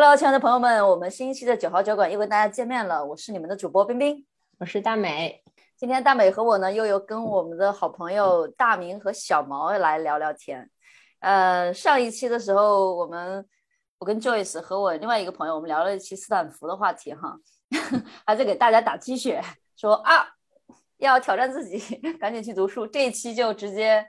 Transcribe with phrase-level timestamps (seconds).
[0.00, 3.04] Hello，亲爱的朋友们，我们新一期的九号酒馆又跟大家见面了。
[3.04, 4.24] 我是你们的主播冰冰，
[4.60, 5.42] 我是大美。
[5.76, 10.70] 今天大美和我呢，又有跟我们的好朋友大明和小毛来聊聊天。
[11.18, 13.44] 呃，上一期的时候，我们
[13.98, 17.36] 我跟 Joyce 和我另外一个朋友，我们聊了一期斯坦福的话题哈，
[18.24, 19.42] 还在给大家打鸡血，
[19.76, 20.28] 说啊
[20.98, 22.86] 要挑战自己， 赶紧去读书。
[22.86, 24.08] 这一期就直接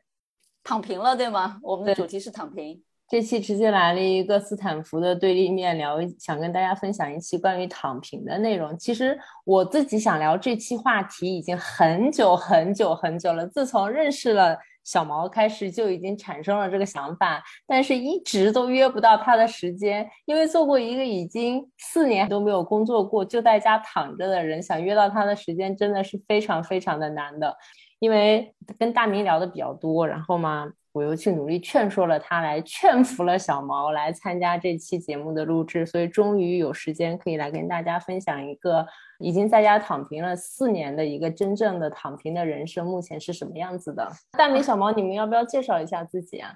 [0.63, 1.57] 躺平了，对吗？
[1.63, 2.83] 我们的主题是躺平。
[3.09, 8.77] 这期直接来了一个斯坦福的对立面聊，想跟大家分享一期关于躺平的内容。
[8.77, 20.07] 其实我自己想聊这期话题已经很久很久很久了，自从认识了小毛开始就已经产生了这个想法，但是一直都约不到他的时间。
[20.25, 27.57] 因为做过一个已经四年都没有工作过就在家躺着的人，想约到他的时间真的是非常非常的难的。
[27.97, 30.71] 因为跟大明聊的比较多，然后嘛。
[30.99, 38.85] 我又去努力劝说了他，来劝服了小毛来参加这期节目的录制，所以终于有时间可以来跟大家分享一个
[39.19, 44.11] 已经在家躺平了四年的一个真正的躺平的人生，目前是什么样子的。
[44.37, 46.51] 大明、小毛，你们要不要介绍一下自己啊？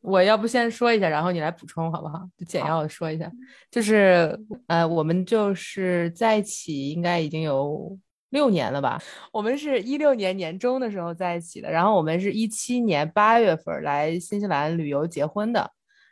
[0.00, 2.26] 我要不先说一下，然后你来补充好不好？
[2.38, 3.30] 就简要的说一下，
[3.70, 4.38] 就是
[4.68, 7.98] 呃，我们就是在一起应该已经有。
[8.34, 9.00] 六年了吧，
[9.32, 15.70] 我们是一六年年中的时候在一起的，然后我们是一七年八月份来新西兰旅游结婚的，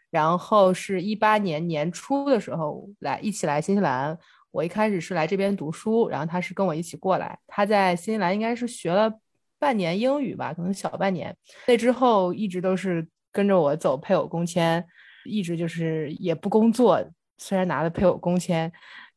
[0.09, 4.17] 然后是一八年年初的时候来一起来新西兰。
[4.53, 7.37] 我一开始是来这边读书，然后他是跟我一起过来。
[7.47, 9.12] 他在新西兰应该是学了
[9.59, 11.34] 半年英语吧，可能小半年。
[11.67, 14.84] 那之后一直都是跟着我走配偶工签，
[15.25, 17.03] 一直就是也不工作，
[17.39, 18.70] 虽然拿了配偶工签。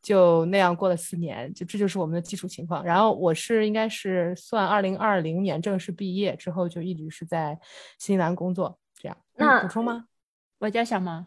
[0.05, 2.83] 就那样过了四年，就这就是我们的基础情况。
[2.85, 7.59] 然后我是应该是算二零二零年正式毕业之后，就一直是在
[7.97, 8.77] 新西兰工作。
[8.93, 10.05] 这样，那补充吗？
[10.59, 11.25] 我叫小毛，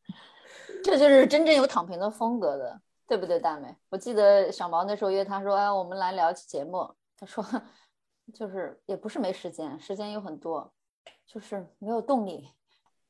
[0.82, 3.76] 这就是真正有躺平的风格的，对不对，大美？
[3.90, 7.44] 我记得小毛那时候约他说：“哎，我们来聊期节目。”他说
[8.32, 10.72] ：“就是也不是没时间，时间有很多，
[11.26, 12.48] 就是没有动力。”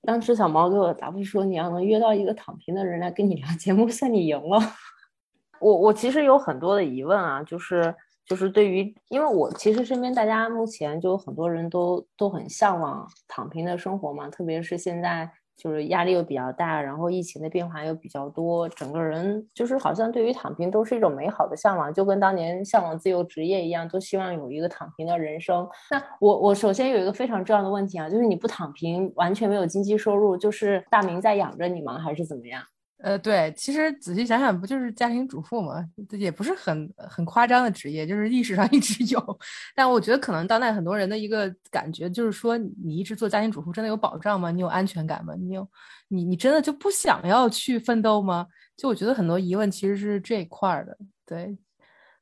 [0.03, 4.59] 当时小毛给我答复说：“你要能约到一个躺平的人来跟你聊节目，算你赢了。
[5.61, 7.95] ”我我其实有很多的疑问啊，就是
[8.27, 15.31] 就是对于，因为我其实身边大家目前就很多人都都很向往躺平的生活嘛，特别是现在。
[15.57, 25.69] 就是压力又比较大，然后疫情的变化又比较多，整个人就是好像对于躺平都是一种美好的向往，就跟当年向往自由职业一样，都希望有一个躺平的人生。
[25.91, 32.63] 那我我首先有一个非常重要的问题啊，就是你不躺平，完全没有经济收入，就是大明在养着你吗，还是怎么样？
[33.03, 35.85] 呃，对，其实仔细想想，不就是家庭主妇吗？
[36.13, 39.39] 也不是很很夸张的职业，就是历史上 一直有。
[39.75, 44.53] 但我觉得可能当代很多人的一个感觉就是说，你一直做家庭主妇真的有保障吗？
[44.53, 45.35] 你有安全感吗？
[45.37, 45.69] 你有
[46.07, 48.47] 你你真的就不想要去奋斗吗？
[48.77, 50.97] 就我觉得很多疑问其实是这一块的。
[51.27, 51.59] 对，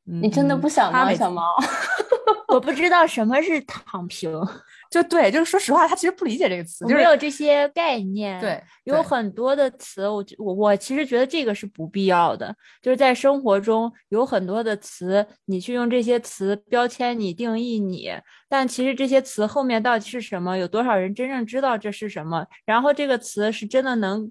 [0.04, 1.42] 你真的不想吗，小猫？
[2.48, 4.32] 我不知道什么是躺平。
[4.90, 8.40] 就对，就是说实话，他其实不理解这个词，没有这些概念。
[8.40, 12.52] 对，有很多的词，我我我其实觉得这个是不必要的。
[12.82, 18.10] 就是在生活中有很多的词，你去用这些词标签你定义你，
[18.48, 20.58] 但其实这些词后面到底是什么？
[20.58, 22.44] 有多少人真正知道这是什么？
[22.66, 24.30] 然后这个词是真的能。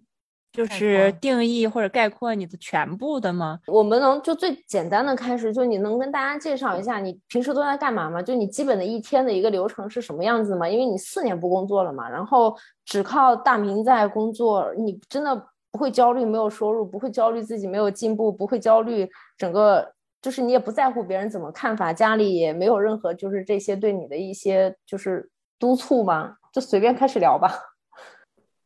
[0.52, 3.60] 就是定义或者概括你的全部的吗？
[3.68, 8.22] 我们能就最简单的开始，就你能跟大家介绍一下你平时都在干嘛吗？
[8.22, 10.68] 就你基本的一天的一个流程是什么样子吗？
[10.68, 15.36] 因为你四年不工作了嘛，然后只靠大明在工作，你真的
[15.72, 25.30] 不会焦虑没有收入，不会焦虑自己没有进步，不会焦虑整个就是你也不在乎别人怎么看法，家里也没有任何就是这些对你的一些就是
[25.60, 26.36] 督促吗？
[26.52, 27.54] 就随便开始聊吧。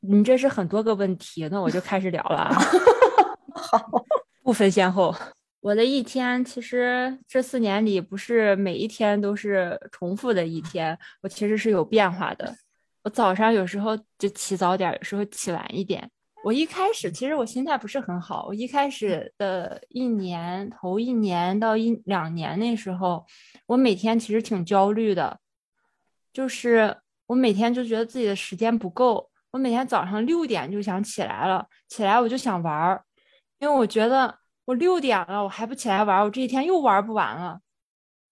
[0.05, 2.53] 你这是很多个问题，那我就开始聊了。
[3.55, 4.03] 好，
[4.43, 5.15] 不分先后。
[5.61, 12.53] 我的一天其实这四年里不是每一天都是重复的一天，我其实是有变化的。
[13.03, 16.09] 我早上有时候就起早点，有时候起晚一点。
[16.43, 23.25] 我一开始其实我心态不是很好，我一开始的一年头一年到一两年那时候，
[23.67, 25.39] 我每天其实挺焦虑的，
[26.33, 29.29] 就是我每天就觉得自己的时间不够。
[29.53, 33.03] 我每天早上六点就想起来了，起来我就想玩儿，
[33.59, 34.35] 因为我觉得
[34.65, 37.59] 我六点了，我还不起来玩儿，我这一天又玩不完了。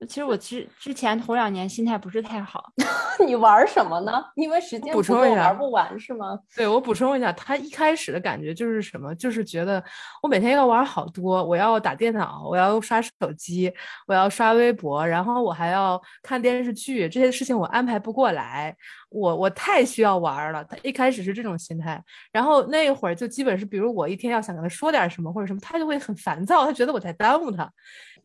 [0.07, 2.71] 其实我之之前头两年心态不是太好。
[3.25, 4.23] 你玩什么呢？
[4.35, 6.39] 因为时间补充一下玩不完是吗？
[6.55, 9.13] 对我补充一下，他一开始的感觉就是什么？
[9.13, 9.83] 就是觉得
[10.23, 13.71] 我每天要玩好多，我要打电脑，我要刷手机，
[14.07, 18.75] 我要刷微博，然后我还要看电视剧，这些事情我安排不过来，
[19.09, 20.63] 我我太需要玩了。
[20.65, 27.71] 他一开始是这种心态，然后那会儿就基本是，比如我一天要想跟他说点什么或者什么，他就会很烦躁，他觉得我在耽误他，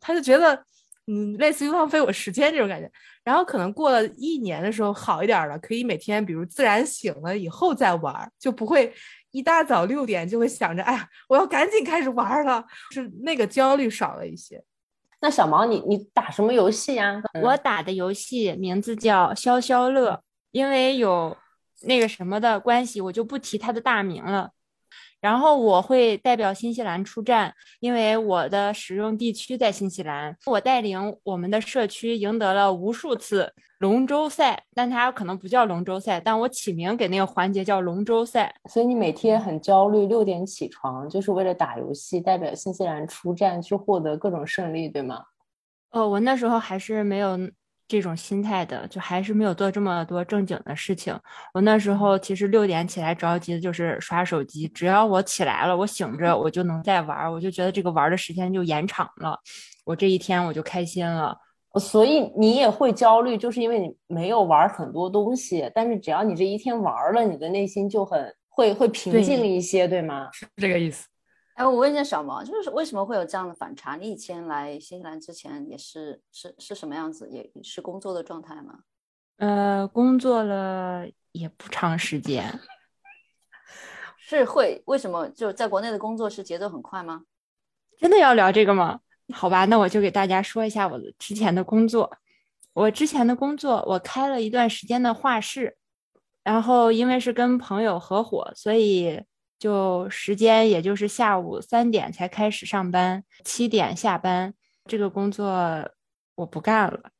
[0.00, 0.64] 他就觉得。
[1.06, 2.90] 嗯，类似于浪费我时间这种感觉，
[3.22, 8.92] 然后可能过了一年的时候好一点了，可以每天比如自然醒了以后再玩，就不会
[9.30, 14.62] 一大早六点就会想着，哎呀，我要赶紧开始玩了，是那个焦虑少了一些。
[15.20, 17.22] 那小毛，你你打什么游戏呀？
[17.42, 20.20] 我打的游戏名字叫消消乐，
[20.50, 21.36] 因为有
[21.82, 24.50] 那个什么的关系，我就不提它的大名了。
[25.20, 30.36] 然后我会代表新西兰出战，因为我的使用地区在新西兰。
[30.46, 38.54] 我带领我们的社区赢得了无数次龙舟赛，但它可能不叫龙舟赛，但我起名给那个环节叫龙舟赛。
[38.70, 45.24] 所以你每天很焦虑，六点起床，就是为了打游戏，代表新西兰出战，去获得各种胜利，对吗？
[45.90, 47.38] 哦，我那时候还是没有。
[47.88, 51.16] 这种心态的，就还是没有做这么多正经的事情。
[51.54, 59.38] 我那时候其实六点起来着急的就是刷手机，只要我起来了，我醒着我就能再玩，我就觉得这个玩的时间就延长了，
[59.84, 61.36] 我这一天我就开心了。
[61.78, 70.28] 所以你也会焦虑，就是因为你没有玩很多东西，但是只要你这一天玩了，你的内心就很会会平静一些，对吗？
[70.32, 71.06] 是这个意思。
[71.56, 73.96] 哎，我问一下小毛，就是为什么会有这样的反差？
[73.96, 77.30] 你以前来新西兰之前也是是是什么样子？
[77.30, 78.80] 也是工作的状态吗？
[79.38, 82.60] 呃，工作了也不长时间，
[84.20, 87.22] 是会为什么就在国内的工作是节奏很快吗？
[87.96, 89.00] 真的要聊这个吗？
[89.32, 92.18] 好吧，那我就给大家说一下我的之前的工作。
[92.74, 95.78] 我之前的工作，我开了一段时间的画室，
[96.42, 99.22] 然后因为是跟朋友合伙，所以。
[99.58, 104.54] 就时间也就是下午三点才开始上班，七点下班。
[104.84, 105.90] 这个工作
[106.34, 107.10] 我不干了，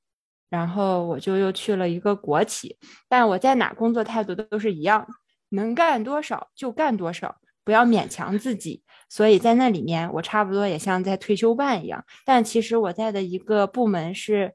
[0.49, 2.79] 然后我就又去了一个国企。
[3.09, 5.07] 但我在哪工作态度都是一样，
[5.49, 8.83] 能干多少就干多少，不要勉强自己。
[9.09, 12.05] 所以在那里面，我差不多也像在退休办一样。
[12.25, 14.53] 但其实我在的一个部门是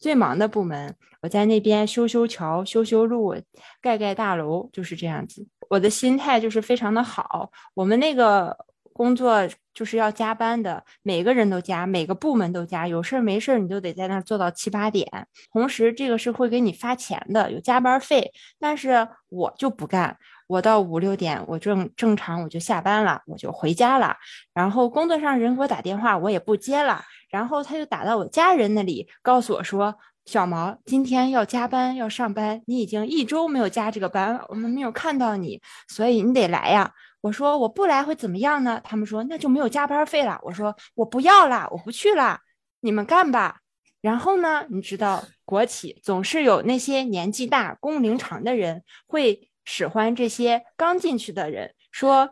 [0.00, 3.36] 最忙的部门，我在那边修修桥、修修路、
[3.80, 5.46] 盖盖大楼，就是这样子。
[5.68, 8.56] 我的心态就是非常的好，我们那个
[8.92, 15.06] 工作就是要加班的，每个人都加，每个部门都加，有事儿没事儿你都得在那儿做到七八点。
[15.52, 18.32] 同时，这个是会给你发钱的，有加班费。
[18.58, 20.16] 但是我就不干，
[20.50, 24.16] 我到五六点，我正正常我就下班了，我就回家了。
[24.52, 27.00] 然后工作上人给我打电话，我也不接了。
[27.30, 29.94] 然后他就打到我家人那里，告诉我说。
[30.26, 36.92] 小毛今天要加班要上班，你已经一周没有加这个班了，我们没有看到你，所以你得来呀。
[37.20, 38.80] 我说我不来会怎么样呢？
[38.84, 40.38] 他们说那就没有加班费了。
[40.42, 42.38] 我说我不要了，我不去了，
[42.80, 43.56] 你们干吧。
[44.02, 52.30] 然后呢，你知道国企总是有那些年纪大、工龄长的人会使唤这些刚进去的人，说。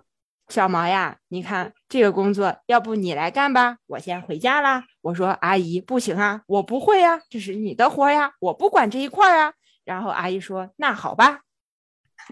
[0.49, 3.77] 小毛呀，你看这个工作，要不你来干吧？
[3.87, 4.83] 我先回家啦。
[5.03, 9.53] 我说阿姨不行啊，我不会呀，这是你的活呀，我不管这一块儿啊。
[9.85, 11.43] 然后阿姨说那好吧，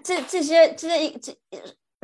[0.03, 1.37] 这这些这些这。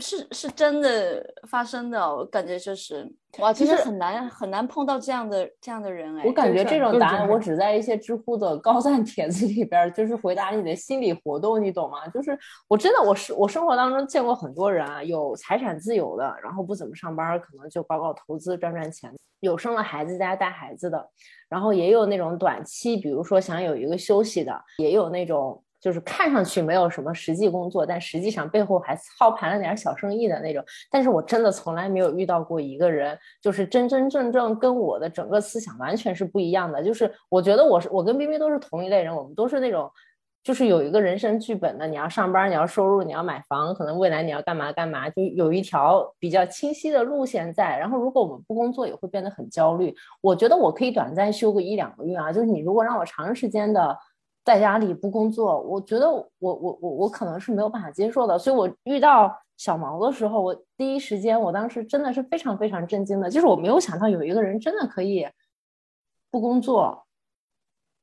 [0.03, 6.25] 是是真的发生的，我感觉就是哇，其实很难很难碰到这样的这样的人哎。
[6.27, 12.07] 我感觉这种答案我只在一些知乎的高赞帖子里边，就是回答你的心理活动，你懂吗？
[12.09, 12.39] 就是
[12.69, 21.09] 我真的我是我生活当中见过很多人啊，有财产自由的，然后不怎么上班，可能就搞搞投资赚赚钱；有生了孩子在家带孩子的，
[21.49, 25.63] 然后也有那种短期，比如说想有一个休息的，也有那种。
[25.83, 30.65] 就是看上去没有什么实际工作，但实际上背后还操盘了点小生意的那种。
[30.89, 36.85] 但是我真的从来没有遇到过一个人，就是真真正正跟我的整个思想完全是不一样的。
[36.85, 39.91] 就是我觉得我是我跟冰冰都是同一类人，我们都是那种，
[40.45, 41.89] 就是有一个人生剧本的。
[41.89, 47.77] 你要上班，你要收入，你要买房，可能未来你要干嘛干嘛，就有一条比较清晰的路线在。
[47.77, 49.93] 然后如果我们不工作，也会变得很焦虑。
[50.21, 53.99] 我觉得我可以短暂休个一两个月啊，就是你如果让我长时间的。
[54.45, 65.27] 在家里不工作，我觉得我我我我可能是没有办法接受的，所以我遇到小毛的时候，我第一时间，我当时真的是非常非常震惊的，就是我没有想到有一个人真的可以
[66.31, 67.07] 不工作，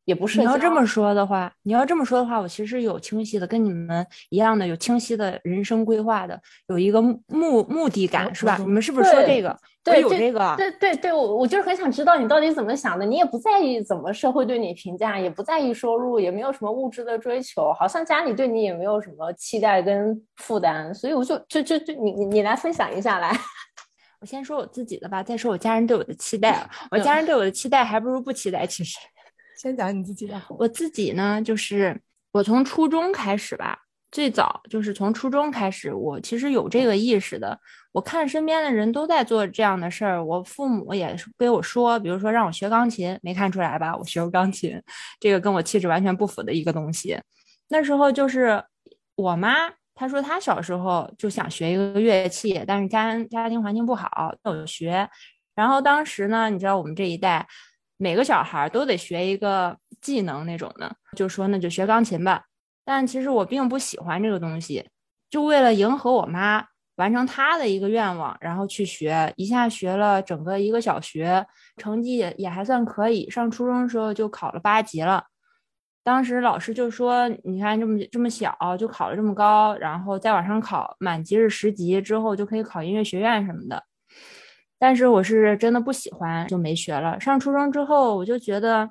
[0.10, 0.40] 也不是。
[0.40, 8.58] 你要这么说的话，你要这么说的话，我其实有清晰的，跟你们一样的，有清晰的人生规划的，有一个目目的感，是吧？
[8.58, 9.56] 你们是不是说这个？
[9.84, 10.56] 对，有这个。
[10.58, 13.06] 对对对，我我就是很想知道你到底怎么想的。
[13.06, 20.92] 你也不在意怎么社会对你评价，也不在意收入，也没有什么物质的追求，好像家里对你也没有什么期待跟负担。
[20.92, 23.32] 所以我就就就就你你你来分享一下来。
[24.22, 26.68] 我先说我自己的吧，再说我家人对我的期待。
[26.92, 28.98] 我家人对我的期待还不如不期待，其实。
[29.60, 30.42] 先讲你自己的。
[30.58, 32.02] 我自己呢，就是
[32.32, 33.78] 我从初中开始吧，
[34.10, 37.60] 最早就是从初中开始，我其实有这个意识的。
[37.92, 43.94] 我看身边的人都在做这样的事儿，我父母也给我说，比如说让我学钢琴，没看出来吧？
[43.98, 44.82] 我学过钢琴，
[45.20, 47.20] 这个跟我气质完全不符的一个东西。
[47.68, 48.64] 那时候就是
[49.16, 55.10] 我妈，她说她小时候就想学一个乐器，但是家家庭环境不好，没有学。
[55.54, 57.46] 然后当时呢，你知道我们这一代。
[58.02, 62.46] 每个小孩都得学一个技能那种的，就说那就学钢琴吧。
[62.86, 64.90] 但其实我并不喜欢这个东西，
[65.30, 66.66] 就为了迎合我妈，
[66.96, 73.30] 完成她的一个愿望，然后去学，一下学了整个一个小学，成绩也也还算可以。
[73.30, 75.26] 上初中的时候就考了八级了，
[76.02, 83.84] 当时老师就说：“你看这么这么小就考了这么高，然后再往上考，满级是十级之后就可以考音乐学院什么的。”
[84.80, 87.20] 但是我是真的不喜欢，就没学了。
[87.20, 88.90] 上初中之后，我就觉得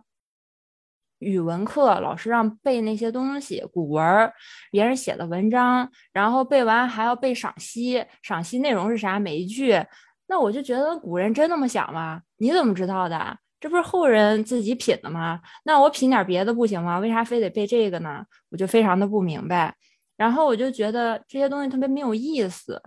[1.20, 4.30] 语文课老师让背那些东西，古文
[4.70, 9.18] 别人写的文章，然后背完还要背赏析，赏析内容是啥？
[9.18, 9.82] 每一句，
[10.26, 12.20] 那我就觉得古人真那么想吗？
[12.36, 13.38] 你怎么知道的？
[13.58, 15.40] 这不是后人自己品的吗？
[15.64, 16.98] 那我品点别的不行吗？
[16.98, 18.22] 为啥非得背这个呢？
[18.50, 19.74] 我就非常的不明白。
[20.18, 22.82] 然后我就觉得这些东西特别没有意思。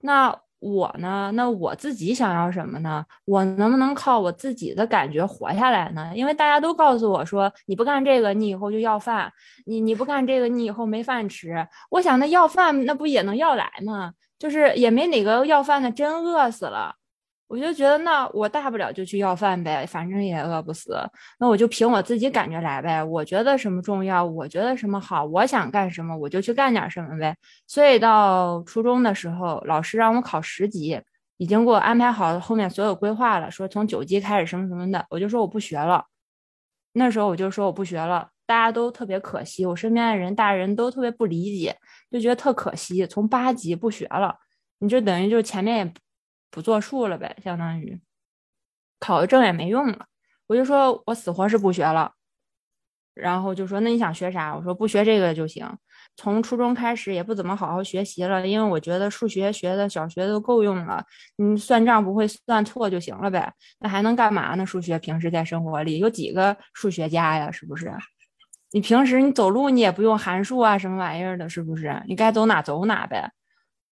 [0.00, 0.40] 那。
[0.60, 1.30] 我呢？
[1.34, 3.04] 那我自己想要什么呢？
[3.24, 6.12] 我能不能靠我自己的感觉活下来呢？
[6.14, 9.28] 因为大家都告诉我说，你不干这个，你以后就要饭；
[9.66, 11.66] 你你不干这个，你以后没饭吃。
[11.90, 14.12] 我想，那要饭那不也能要来吗？
[14.38, 16.94] 就是也没哪个要饭的真饿死了。
[17.50, 20.96] 我就觉得，那我大不了就去要饭呗，反正也饿不死。
[21.40, 23.02] 那我就凭我自己感觉来呗。
[23.02, 27.36] 我觉得什么重要，我觉得什么好，我想干什么，我就去干点什么呗。
[27.66, 31.00] 所以到初中的时候，老师让我考十级，
[31.38, 35.04] 已经给我安排好后面所有规划了，说从九级开始什么什么的。
[35.10, 36.04] 我就说我不学了。
[36.92, 41.76] 那时候我就说我不学了，大家都特别可惜，我身边的人大人都特别不理解，
[42.12, 43.04] 就觉得特可惜。
[43.08, 44.36] 从八级不学了，
[44.78, 45.92] 你就等于就前面也。
[46.50, 48.00] 不作数了呗，相当于
[48.98, 50.06] 考个证也没用了。
[50.46, 52.12] 我就说我死活是不学了，
[53.14, 54.54] 然后就说那你想学啥？
[54.54, 55.66] 我说不学这个就行。
[56.16, 61.04] 从初中开始也不怎么好好学习了，因为我觉得数学学的小学都够用了，
[61.38, 63.52] 嗯，算账不会算错就行了呗。
[63.78, 64.66] 那还能干嘛呢？
[64.66, 67.50] 数学平时在生活里有几个数学家呀？
[67.50, 67.92] 是不是？
[68.72, 72.02] 你平时你走路你也不用函数啊什么玩意儿的，是不是？
[72.06, 73.30] 你该走哪走哪呗。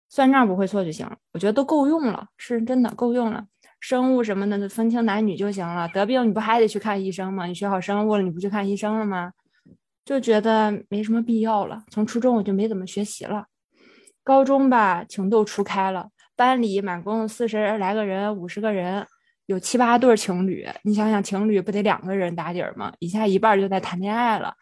[0.09, 3.45] 算账不会错就行了，我觉得都够用了，是真的够用了。
[3.79, 5.87] 生物什么的分清男女就行了。
[5.89, 7.45] 得病你不还得去看医生吗？
[7.45, 9.31] 你学好生物了，你不去看医生了吗？
[10.03, 11.83] 就觉得没什么必要了。
[11.91, 13.45] 从初中我就没怎么学习了，
[14.23, 19.05] 高中吧情窦初开了，班里满共四十来个人，五十个人，
[19.47, 20.67] 有七八对情侣。
[20.83, 22.93] 你想想，情侣不得两个人打底儿吗？
[22.99, 24.53] 一下一半就在谈恋爱了。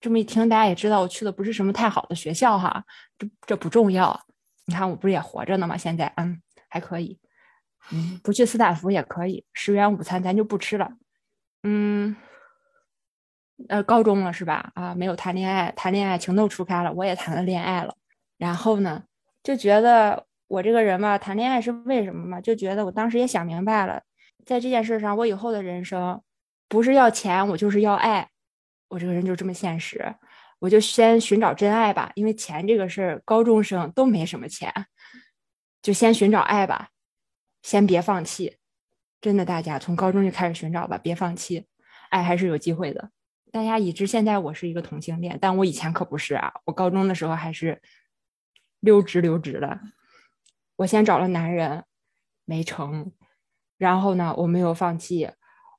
[0.00, 2.84] 这么一听，大家也知道我去的不是什么太好的学校哈，
[3.18, 4.18] 这这不重要。
[4.66, 5.76] 你看我不是也活着呢吗？
[5.76, 7.18] 现在嗯还可以，
[7.92, 10.90] 嗯 不去斯坦福也可以，十元午餐咱就不吃了，
[11.62, 12.16] 嗯，
[13.68, 14.72] 呃高中了是吧？
[14.74, 17.94] 啊没有谈恋爱，谈恋爱情窦初开了，我也谈了恋爱了，
[18.38, 19.04] 然后呢
[19.42, 22.40] 就觉得我这个人吧，谈恋爱是为什么嘛？
[22.40, 24.02] 就觉得我当时也想明白了，
[24.46, 26.22] 在这件事上，我以后的人生
[26.68, 28.28] 不是要钱，我就是要爱，
[28.88, 30.14] 我这个人就这么现实。
[30.60, 34.72] 我就先寻找真爱吧，因为钱这个事儿，高中生都没什么钱，
[35.82, 36.90] 就先寻找爱吧，
[37.62, 38.56] 先别放弃。
[39.20, 41.66] 真的，大家从高中就开始寻找吧，别放弃，
[42.10, 43.10] 爱还是有机会的。
[43.50, 47.80] 大家已知现在我是一个同性恋，但我以前可不是啊，我高中的时候还是
[48.80, 49.80] 溜直溜直的。
[50.76, 51.84] 我先找了男人，
[52.44, 53.12] 没成，
[53.78, 55.30] 然后呢，我没有放弃。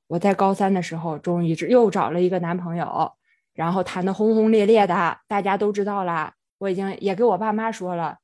[0.08, 3.14] 我在高三的时候，终于又找了一个男朋友。
[3.56, 6.34] 然后谈的轰轰烈烈的，大家都知道了。
[6.58, 8.18] 我已经也给我爸妈说了。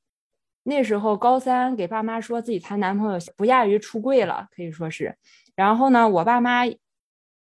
[0.63, 5.15] 那时候高三给爸妈说自己谈男朋友，不亚于出柜了，可以说是。
[5.55, 6.65] 然后呢，我爸妈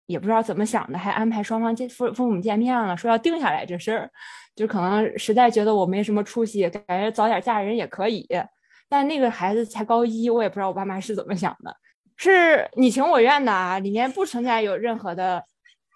[0.05, 4.09] 也不知道怎么想的，还安排双方见父父母见面了，说要定下来这事儿。
[4.55, 8.27] 就可能实在觉得我没什么出息，感觉早点嫁人也可以。
[8.87, 11.75] 但那个孩子才高一，我也不知道我爸妈是怎么想的，
[12.15, 15.43] 是你情我愿的啊，里面不存在有任何的。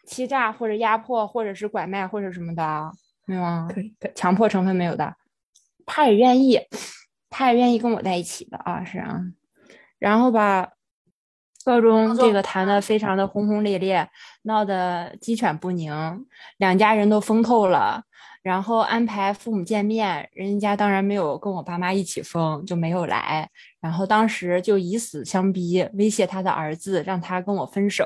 [0.06, 2.92] 欺诈或者压迫或者是拐卖或者什么的，
[3.26, 3.68] 没有啊？
[3.70, 4.10] 可以，可。
[4.14, 5.16] 强迫成分没有的，
[5.86, 6.60] 他也愿意，
[7.30, 9.22] 他也愿意跟我在一起的啊，是啊。
[10.00, 10.72] 然后吧，
[11.64, 14.10] 高中这个谈的非常的轰轰烈烈，
[14.44, 16.26] 闹得鸡犬不宁，
[16.58, 18.04] 两家人都疯透了。
[18.42, 23.50] 然后安排父母见面，人家当然没有跟我爸妈一起疯，就没有来。
[23.80, 28.06] 然后当时就以死相逼，威胁他的儿子，让他跟我分手，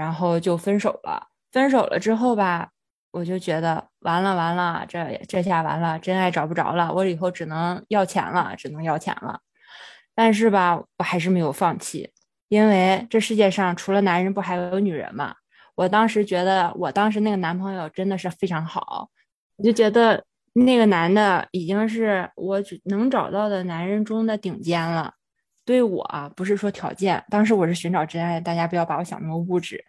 [0.00, 1.26] 然后就分手了。
[1.52, 2.70] 分手了之后吧，
[3.10, 9.40] 我就觉得完了完了，这这下完了，真爱找不着了，我以后只能要钱了，只能要钱了。
[10.14, 12.10] 但是吧，我还是没有放弃，
[12.48, 15.34] 因为这世界上除了男人，不还有女人吗？
[15.74, 19.10] 我当时觉得，我当时那个男朋友真的是非常好。
[19.56, 25.12] 我就觉得那个男的已经是我能找到的男人中的顶尖了。
[25.70, 29.84] 对我啊，不是说条件，当时我是寻找真爱，大家不要把我想那么物质，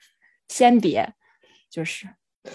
[0.47, 1.11] 先别，
[1.71, 2.07] 就是。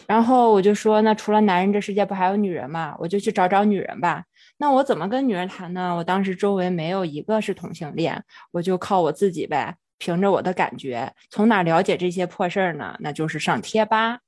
[0.06, 2.94] 然后我就说，那除了男人，这世界不还有女人吗？
[3.00, 4.22] 我就去找找女人吧。
[4.58, 5.96] 那我怎么跟女人谈呢？
[5.96, 12.96] 我当时周围没有一个是同性恋，我就靠我自己呗，凭着我的感觉，从哪了解这些破事儿呢？
[13.00, 14.20] 那就是上贴吧。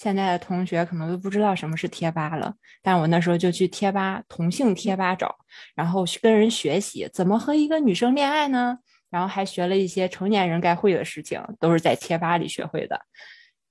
[0.00, 5.36] 现在的同学可能都不知道什么是贴吧了，但我那时候就去贴吧同性贴吧找，
[5.74, 8.78] 然后跟人学习怎么和一个女生恋爱呢？
[9.10, 12.98] 然后还学了一些成年人该会的事情，都是在贴吧里学会的。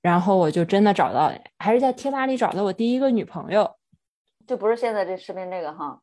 [0.00, 3.68] 然后我就真的找到，还是在贴吧里找到我第一个女朋友，
[4.46, 6.00] 就不是现在这视频这个哈，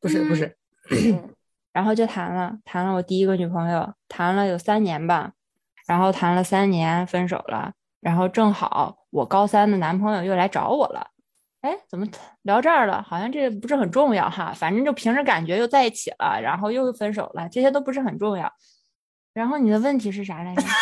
[0.00, 0.56] 不是不是，
[1.72, 5.30] 然后就谈了，谈了我第一个女朋友，谈了有三年吧，
[5.86, 7.74] 然后谈了三年分手了。
[8.00, 11.06] 然后正好我高三的男朋友又来找我了，
[11.60, 12.06] 哎，怎么
[12.42, 13.02] 聊这儿了？
[13.02, 18.52] 好像这个不是很重要哈，反正就凭着感觉又在一起了，然后又分手了，这些都不是很重要。
[19.34, 20.62] 然后你的问题是啥来着？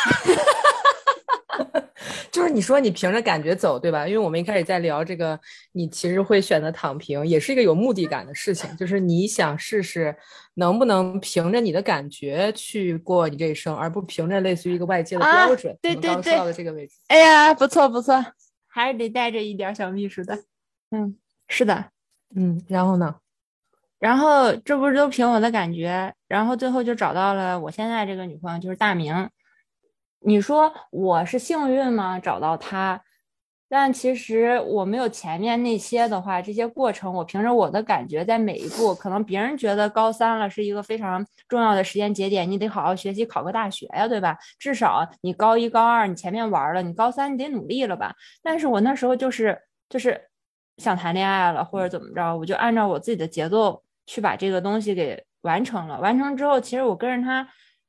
[2.30, 4.06] 就是你说你凭着感觉走，对吧？
[4.06, 5.40] 因为我们一开始在聊这个，
[5.72, 8.76] 你其实会选择躺平，也是一个有目的感的事情。
[8.76, 10.14] 就是你想试试
[10.58, 15.76] 能不能凭着你的感觉去过你这一生，而不凭着类似于一个外界的标准。
[15.80, 16.96] 对对对，到的这个位置。
[17.08, 18.24] 哎呀，不错不错，
[18.66, 20.36] 还是得带着一点小秘书的。
[20.90, 21.16] 嗯，
[21.48, 21.86] 是的，
[22.34, 23.16] 嗯，然后呢？
[23.98, 29.28] 然后这不是都凭我的感觉，然后最后就找到了我现在这个女朋友，就是大明。
[30.20, 32.18] 你说我是幸运吗？
[32.18, 33.02] 找到他，
[33.68, 44.38] 但其实我没有前面那些的话，这些过程我凭着我的感觉，在每一步，可能别人觉得高三了是一个非常重要的时间节点，你得好好学习，考个大学呀，对吧？
[44.58, 48.14] 至少你高一、高二你前面玩了，你高三你得努力了吧？
[48.42, 50.20] 但是我那时候就是就是
[50.76, 55.98] 想谈恋爱了，或者怎么着，我就按照我自己的节奏去把这个东西给完成了。
[56.00, 57.48] 完成之后，其实我跟着他。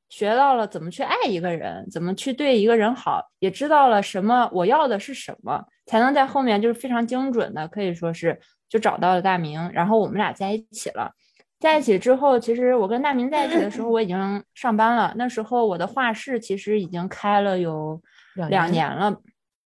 [0.09, 8.39] 学到了怎么去爱一个人，怎么去对一个人好，也知道了什么我要的是什么，才能在后面就是非常精准的，可以说是
[8.69, 11.11] 就找到了大明，然后我们俩在一起了。
[11.59, 15.11] 在一起之后，其实我跟大明在一起的时候，我已经上班了。
[15.17, 17.99] 那时候我的画室其实已经开了有
[18.49, 19.15] 两年了，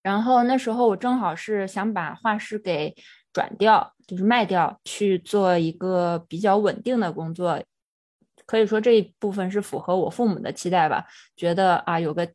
[0.03, 2.93] 然后那时候我正好是想把画室给
[3.31, 7.57] 转掉，就是卖掉，去做一个比较稳定的工作。
[8.47, 11.05] 可以说这一部分是符合我父母的期待吧，
[11.35, 12.27] 觉得啊有个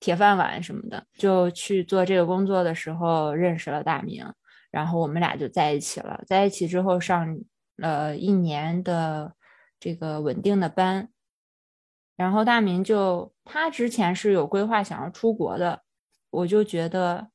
[0.00, 4.24] 铁饭碗什么的，就去做这个工作的时候认识了大明，
[4.70, 6.22] 然后我们俩就在一起了。
[6.26, 7.38] 在一起之后上
[7.76, 9.34] 了一年的
[9.80, 11.10] 这个稳定的班，
[12.16, 15.82] 然后大明就他之前是有规划想要出国的，
[16.30, 17.30] 我就觉得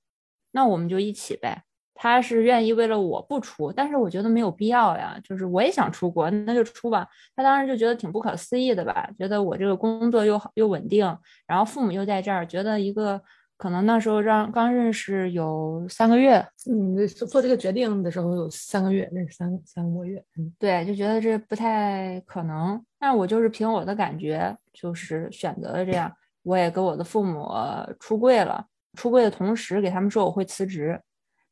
[0.52, 1.64] 那我们就一起呗。
[2.04, 5.18] 他是愿意为了我不出，但是我觉得没有必要呀。
[5.24, 7.08] 就是我也想出国，那就出吧。
[7.34, 11.06] 他当时就觉得挺不可思议的吧，觉得我这个工作又好又稳定，
[11.48, 13.22] 然后父母又在这儿，觉得一个
[13.56, 22.84] 可能那时候让刚认识有三个月，嗯，做这个决定的时候有三个月，那是三三个月，嗯，对，就觉得这不太可能。
[23.00, 26.12] 但我就是凭我的感觉，就是选择了这样。
[26.42, 27.50] 我也跟我的父母
[27.98, 28.66] 出柜了，
[28.98, 31.00] 出柜的同时给他们说我会辞职。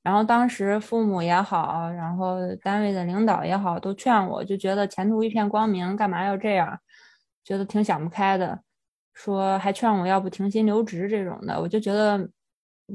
[0.03, 6.79] 然后当时父母也好，然后单位的领导也好，都劝我，就觉得前途一片光明，干嘛要这样？
[7.43, 8.61] 觉得挺想不开的，
[9.13, 12.29] 说还劝我要不停薪留职这种的，我就觉得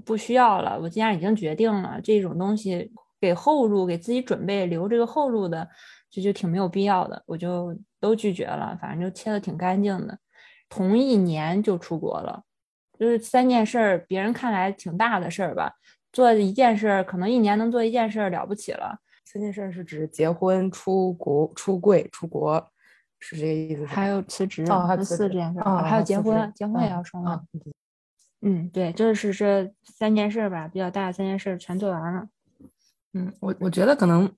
[0.05, 0.79] 不需要了。
[0.81, 5.69] 我既然已经决定了这种东西，给后路，给自己准备留这个后路的，
[6.11, 8.77] 就就挺没有必要的，我就都拒绝了。
[8.81, 10.19] 反正就切的挺干净的，
[10.69, 12.43] 同一年就出国了，
[12.99, 15.73] 就是三件事儿，别人看来挺大的事儿吧。
[16.17, 18.99] 做一件事，可能一年能做一件事了不起了。
[19.27, 22.67] 三件事是指结婚、出国、出柜、出国，
[23.21, 23.85] 是这个意思？
[23.85, 27.43] 还有辞职，还有四件事，还有结婚，结婚也要说吗？
[28.41, 32.27] 嗯，对，就是这三件事吧，比较大的三件事全做完了。
[33.13, 34.33] 嗯，我我觉得可能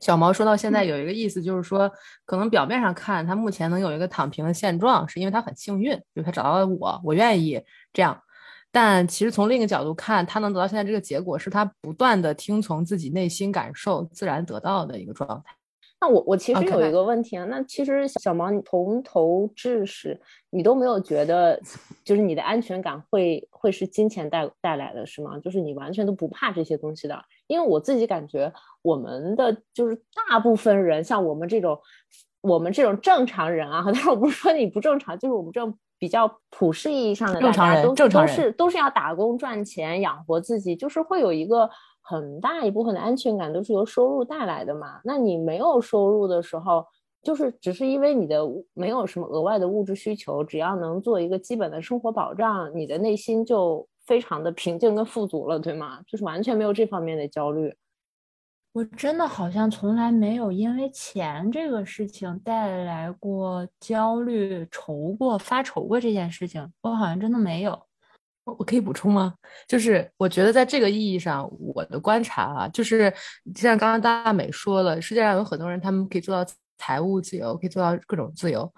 [0.00, 1.90] 小毛说到现在有一个意思，就是说，
[2.26, 7.58] 可能表面上看他目前能有一个躺平的现状，是因为他很幸运，就是他找到了我，我愿意
[7.90, 8.20] 这样。
[8.80, 15.52] 但其实从另一个角度看，他能得到现在这个结果，是他不断的听从自己内心感受，自然得到的一个状态。
[16.00, 21.60] 那我我其实有一个问题啊，那其实小毛，你从头至始，你都没有觉得，
[22.04, 25.36] 就是你的安全感会会是金钱带带来的，是吗？
[25.40, 27.20] 就是你完全都不怕这些东西的？
[27.48, 31.76] 因为我自己感觉，我们的就是大部分人，像我们这种，
[32.42, 41.68] 我们这种正常人啊， 但是我不是说你不正常，就是我们这种比较普世意义上的正常人大家都都正常人是都是要打工赚钱养活自己，就是会有一个
[42.00, 45.00] 很大一部分的安全感都是由收入带来的嘛。
[45.04, 46.84] 那你没有收入的时候，
[47.22, 48.40] 就是只是因为你的
[48.74, 56.00] 没有什么额外的物质需求，只要能做一个基本的生活保障，你的内心就非常的平静跟富足了，对吗？
[56.06, 57.74] 就是完全没有这方面的焦虑。
[58.78, 67.72] 我真的好像从来没有因为钱这个事情带来过焦虑、愁过、发愁过这件事情，我好像真的没有。
[68.44, 69.34] 我我可以补充吗？
[69.66, 73.12] 就是我觉得在这个意义上，我的观察啊，就是
[73.56, 78.72] 像刚刚大美说了，世界上有很多人，他们可以做到财务自由，可以做到各种自由。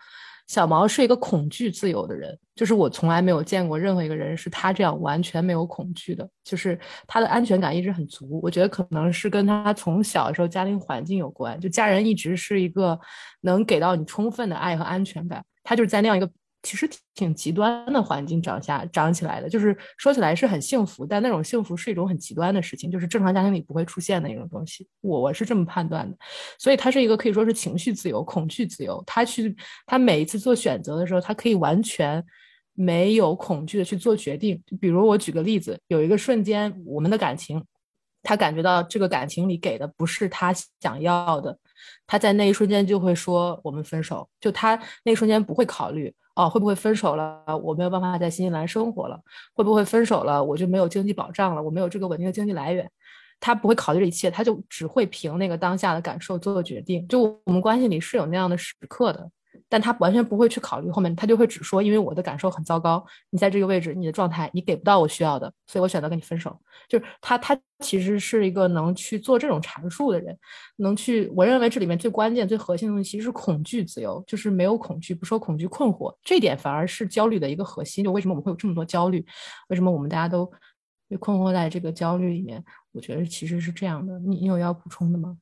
[0.51, 8.41] 小毛是一个恐惧自由的人，就是我从来没有见过任何一个人是他这样完全没有恐惧的，就是他的安全感一直很足。
[8.43, 12.99] 我觉得可能是跟他从小的时候家庭环境有关，就家人一直是一个
[13.43, 15.41] 能给到你充分的爱和安全感。
[15.63, 16.29] 他就是在那样一个
[16.63, 24.87] 其实挺极端的环境长下长起来的，就是说起来是很幸福，但那种幸福是一种很极端的事情，就是正常家庭里不会出现的一种东西。
[25.01, 26.17] 我我是这么判断的，
[26.59, 29.03] 所以他是一个可以说是情绪自由、恐惧自由。
[29.07, 32.23] 他去他每一次做选择的时候，他可以完全
[32.75, 34.63] 没有恐惧的去做决定。
[34.79, 37.65] 比如我举个例子，有一个瞬间，我们的感情，
[38.23, 41.59] 他感觉到这个感情里给的不是他想要的，
[42.07, 44.29] 他在那一瞬间就会说我们分手。
[44.41, 46.15] 就他那一瞬间不会考虑
[46.45, 47.45] 哦，会不会分手了？
[47.63, 49.21] 我没有办法在新西兰生活了，
[49.53, 50.43] 会不会分手了？
[50.43, 52.91] 我就没有经济保障了，我没有这个稳定的经济来源。
[53.39, 57.07] 他不会考虑这一切，他就只会凭那个当下的感受做决定。
[57.09, 59.31] 就我们关系里是有那样的时刻的，
[59.71, 66.55] 但他完全不会去考虑后面，他就会只说，因为我的感受很糟糕，你在这个位置，你的状态你给不到我需要的，所以我选择跟你分手。
[66.89, 70.37] 就是他，他其实是一个能去做这种阐述的人，
[70.77, 71.31] 能去。
[71.37, 78.05] 我认为这里面最关键、最核心的东西其实是恐惧自由，就是没有恐惧，不受恐惧困惑，这点反而是焦虑的一个核心。
[78.05, 79.25] 就为什么我们会有这么多焦虑？
[79.69, 80.51] 为什么我们大家都
[81.09, 82.63] 被困惑在这个焦虑里面？
[82.93, 84.19] 我觉得其实是这样的。
[84.19, 85.37] 你你有要补充的吗？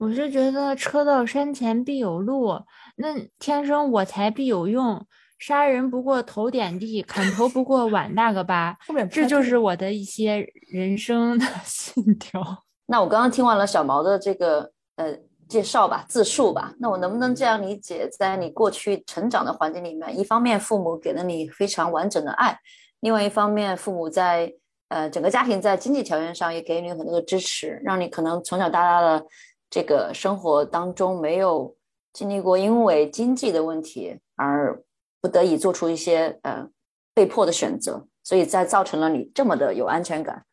[0.00, 2.58] 我是觉得车到山前必有路，
[2.96, 5.06] 那天生我材必有用。
[5.38, 8.74] 杀人不过头点地，砍头不过碗大个疤。
[9.10, 12.42] 这就是我的一些人生的 信条。
[12.86, 15.14] 那我刚刚听完了小毛的这个呃
[15.46, 22.58] 介绍吧，自述吧，那我能不能这样理解，在你过去成长的环境里面，一方面父母给了你非常完整的爱，
[23.00, 24.50] 另外一方面父母在
[24.88, 29.24] 呃整个家庭在经济条件上也给予你很多的支持，让你可能从小到大的
[29.70, 31.76] 这个生活当中没有
[32.12, 34.82] 经历过因为经济的问题而
[35.20, 36.68] 不得已做出一些呃
[37.14, 40.44] 被迫的选择，所以才造成了你这么的有安全感。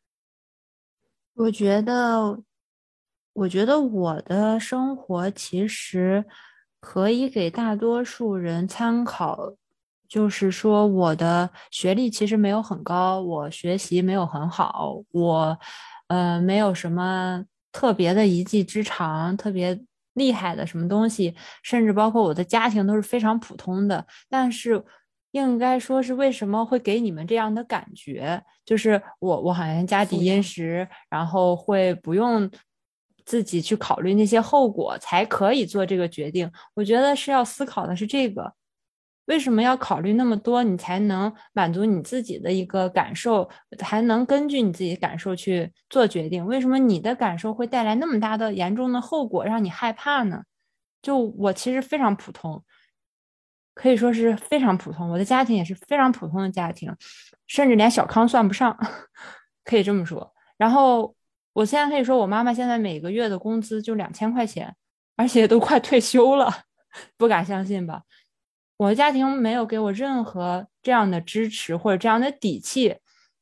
[1.33, 2.39] 我觉得，
[3.33, 6.25] 我觉得我的生活其实
[6.79, 9.53] 可以给大多数人参考。
[10.07, 15.59] 就是说，我的学历其实没有很高，我学习没有很好，我
[16.07, 17.43] 呃没有什么
[17.77, 19.79] 特别的一技之长，特别
[20.15, 24.03] 厉害的什么东西，甚至包括我的家庭都是非常普通的。
[24.27, 24.83] 但是，
[25.29, 28.43] 应该说是为什么会给你们这样的感觉？
[28.65, 32.49] 就是我我好像家底殷实，然后会不用
[33.25, 36.51] 自己去考虑那些后果，才可以做这个决定。
[36.73, 38.51] 我觉得是要思考的是这个。
[39.27, 40.63] 为什么要考虑那么多？
[40.63, 46.45] 你才能满足你自己的一个感受，还能根据你自己感受去做决定？
[46.45, 50.43] 为什么你的感受会带来那么大的严重的后果，让你害怕呢？
[51.01, 52.63] 就我其实非常普通，
[53.73, 55.09] 可以说是非常普通。
[55.09, 56.93] 我的家庭也是非常普通的家庭，
[57.47, 58.77] 甚至连小康算不上，
[59.63, 60.33] 可以这么说。
[60.57, 61.13] 然后
[61.53, 64.73] 我现在可以说，我妈妈现在每个月的工资就两千块钱，
[65.17, 66.49] 而且都快退休了，
[67.17, 68.03] 不敢相信吧？
[68.77, 72.95] 我的家庭没有给我任何这样的支持或者这样的底气，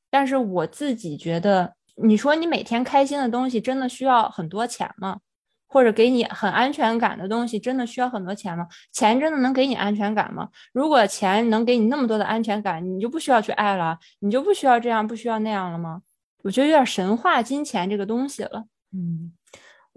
[0.10, 5.19] 但是我自己觉得，你说你每天开心的东西真的需要很多钱吗？
[5.67, 8.65] 或者给你很安全感的东西，真的需要很多钱吗？
[8.93, 10.48] 钱真的能给你安全感吗？
[10.71, 16.02] 如果钱能给你那么多的安全感，你就不需要去爱了，你就不需要这样，不需要那样了吗？
[16.43, 18.63] 我觉得有点神话金钱这个东西了。
[18.93, 19.34] 嗯，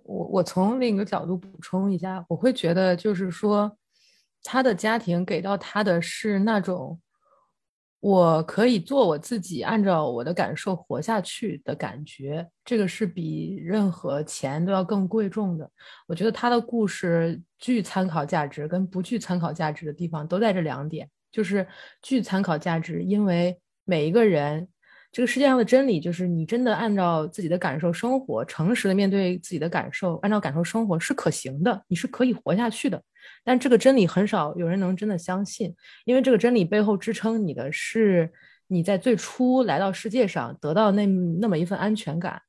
[0.03, 3.71] 我我从另一个角度补充一下，我会觉得就是说，
[4.49, 6.99] 他的家庭给到他的是那种。
[8.01, 15.69] 我可以做我自己，按照我的感受活下去的感觉，这个是比任何钱都要更贵重的。
[16.07, 21.11] 我觉得他的故事具参考价值，跟不具参考价值的地方都在这两点。
[21.33, 21.67] 就是
[22.01, 24.69] 具参考价值，因为每一个人，
[25.11, 33.03] 这个世界上的真理就是，你真的按照自己的感受生活，诚实的面对自己的感受，按照感受生活是可行的，你是可以活下去的。
[33.45, 38.31] 但这个真理很少有人能真的相信，因为这个真理背后支撑你的是
[38.67, 42.41] 你在最初来到世界上得到那那么一份安全感。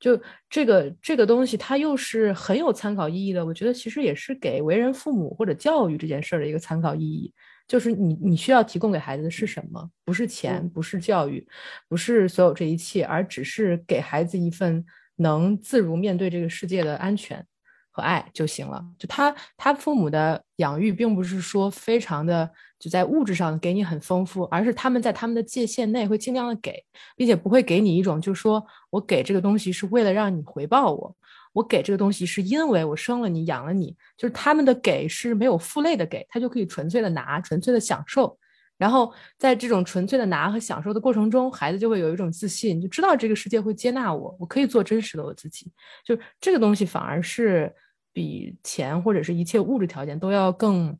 [0.00, 3.46] 就这个这个东西，它又是很有参考意义的。
[3.46, 7.32] 我觉得其实也是给为人父母或者教育这件事儿的一个参考意义，
[7.68, 9.88] 就是你你需要提供给孩子的是什么？
[10.04, 11.46] 不是钱，不是教育，
[11.88, 17.46] 不是所有这一切，而只是给孩子一份能自如面对这个世界的安全。
[17.92, 18.84] 和爱就行了。
[18.98, 22.50] 就他他父母的养育，并不是说非常的
[22.80, 31.16] 就在物质上给你很丰富，而是他们在他们的界限内会尽量的给，并且不会给你一种就是说我给这个东西是为了让你回报我，
[31.52, 38.36] 我给这个东西是因为我生了你养了你，就是他们的给是没有负累的给，他就可以纯粹的拿，纯粹的享受。
[38.82, 45.70] 然后在这种纯粹的拿和享受的过程中，孩子就会有一种自信，就知道这个世界会接纳我，我可以做真实的我自己。
[46.04, 47.72] 就这个东西反而是。
[48.14, 50.94] 比钱或者是一切物质条件都要更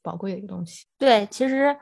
[0.00, 0.86] 宝贵的一个东西。
[0.96, 1.76] 对，其实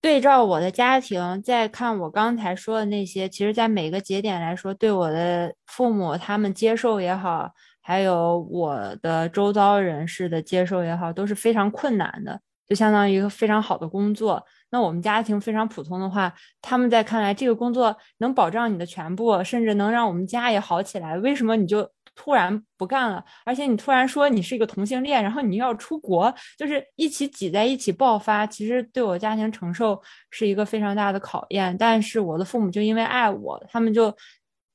[0.00, 7.50] 对照我的家庭，再看我刚才说的那些，其实，在每个节点来说，对我的父母他们接受也好，
[7.80, 12.40] 还有我的周遭人士的接受也好，都是非常困难的。
[12.68, 21.88] 就相当于一个非常好的工作，那我们家庭非常普通的话，他们在看来，这个工作能保障你的全部，甚至能让我们家也好起来，为什么你就？
[22.20, 28.44] 突然不干了，而且你突然说你是一个同性恋，然后你又要出国，就是一起挤在一起爆发。
[28.44, 31.76] 其实对我家庭承受是一个非常大的考验。
[31.78, 34.12] 但是我的父母就因为爱我，他们就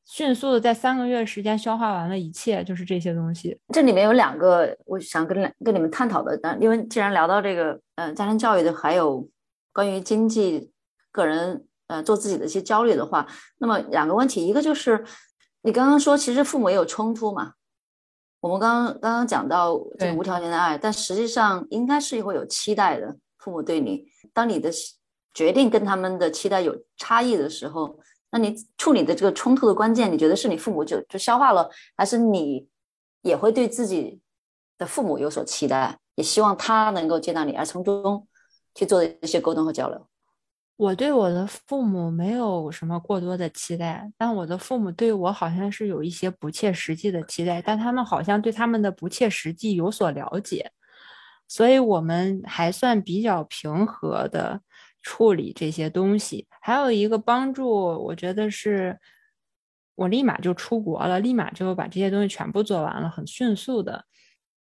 [0.06, 3.60] 迅速的在三个月时间消化完了一切，就是这些东西。
[3.73, 9.27] 这里面有两个我想跟跟你们探讨的，但因为既然聊到这个，嗯，家庭教育的，还有
[9.74, 10.72] 关于经济、
[11.12, 15.04] 个人，呃，做自己的一些焦虑的话，那么两个问题，一个就是。
[15.66, 17.54] 你刚刚说，其实父母也有冲突嘛？
[18.42, 23.16] 我们刚刚刚刚讲到这个无条件的爱，但实际上应该是会有期待的。
[23.38, 24.70] 父母对你，当你的
[25.34, 27.98] 决定跟他们的期待有差异的时候，
[28.32, 32.68] 那你处理的这个冲突的关键，你觉得是你父母就就消化了，还是你
[33.22, 34.20] 也会对自己
[34.78, 38.28] 的父母有所期待，也希望他能够接纳你，而从中
[38.76, 40.08] 去做一些沟通和交流？
[40.76, 50.72] 我对我的父母没有什么过多的期待，但我的父母对我好像是有一些不切实际的期待，但他们好像对他们的不切实际有所了解，
[51.48, 54.60] 所以我们还算比较平和的
[55.04, 56.48] 处理这些东西。
[56.60, 57.70] 还有一个帮助，
[58.06, 59.00] 我觉得是
[59.94, 64.04] 我立马就出国了，立马就把这些东西全部做完了，很迅速的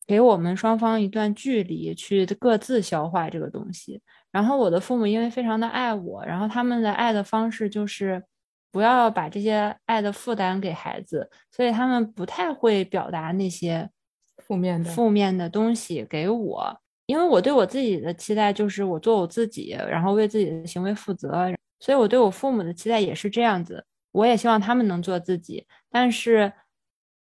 [0.09, 4.01] 给我们双方一段距离去各自消化这个东西。
[4.33, 8.25] 然后我的父母因为非常的爱我，然后他们的爱的方式就是
[8.73, 13.91] 不要把这些爱的负担给孩子，所以他们不太会表达那些
[14.39, 26.53] 负面的负面的东西给我，因为我对我自己的期待就是我做我自己，然后为自己的行为负责，所以我对我父母的期待也是这样子，我也希望他们能做自己，但是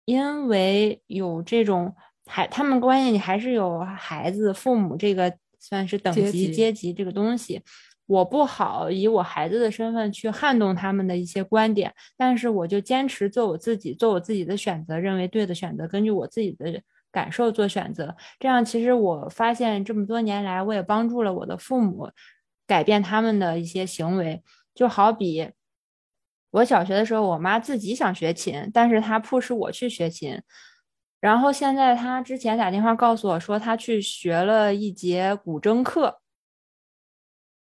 [0.06, 1.96] 因为有这种
[2.28, 5.34] 还他们关系，你还是有孩子父母这个。
[5.60, 7.62] 算是等级阶级这个东西，
[8.06, 16.80] 我不好以我孩子的身份去撼动他们的一些观点，但是我就坚持做我自己，做我自己的选择，认为对的选择，根据我自己的
[17.12, 18.16] 感受做选择。
[18.40, 22.12] 这样其实我发现这么多年来，我也帮助了我的父母
[22.68, 24.42] 改变他们的一些行为。
[24.76, 25.50] 就好比
[26.52, 30.40] 我小学的时候，我妈自己想学琴，但是她迫使我去学琴。
[31.20, 36.20] 然后现在他之前打电话告诉我说，他去学了一节古筝课，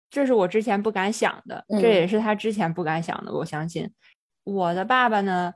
[0.09, 3.33] 这是我之前不敢想的，这也是他之前不敢想的。
[3.33, 3.89] 我相信
[4.43, 5.53] 我的爸爸呢，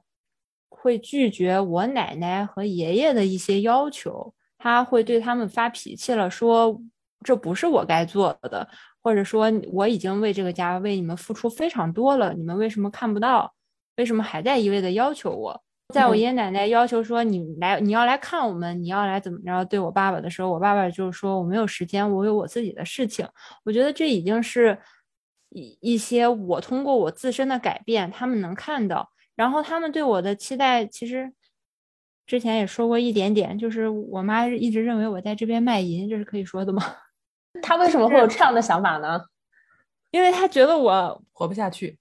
[0.69, 6.82] 会拒绝我奶奶和爷爷的一些要求，他会对他们发脾气了，说
[7.24, 8.69] 这不是我该做的，
[9.02, 13.54] 或者说我已经为这个家为你们付出非常多了，你们为什么看不到？
[13.98, 15.62] 为什么还在一味的要求我？
[15.93, 23.25] 在我嗯爷爷奶奶要求说你来你要来看我们，你要来怎么着对我爸爸的时候，我爸爸就是说我没有时间，我有我自己的事情。
[23.63, 24.77] 我觉得这已经是
[25.49, 31.32] 一一些我通过我自身的改变，他们能看到，然后他们对我的期待，其实
[32.25, 36.84] 之前也说过一点点，就是我妈一直认为我在这边卖淫，这是可以说的吗？
[37.62, 39.21] 他为什么会有这样的想法呢？
[40.12, 41.97] 因为他觉得我活不下去。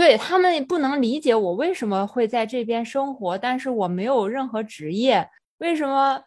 [0.00, 6.18] 对他们不能理解我为什么会在这边生活，但是我没有任何职业，为什么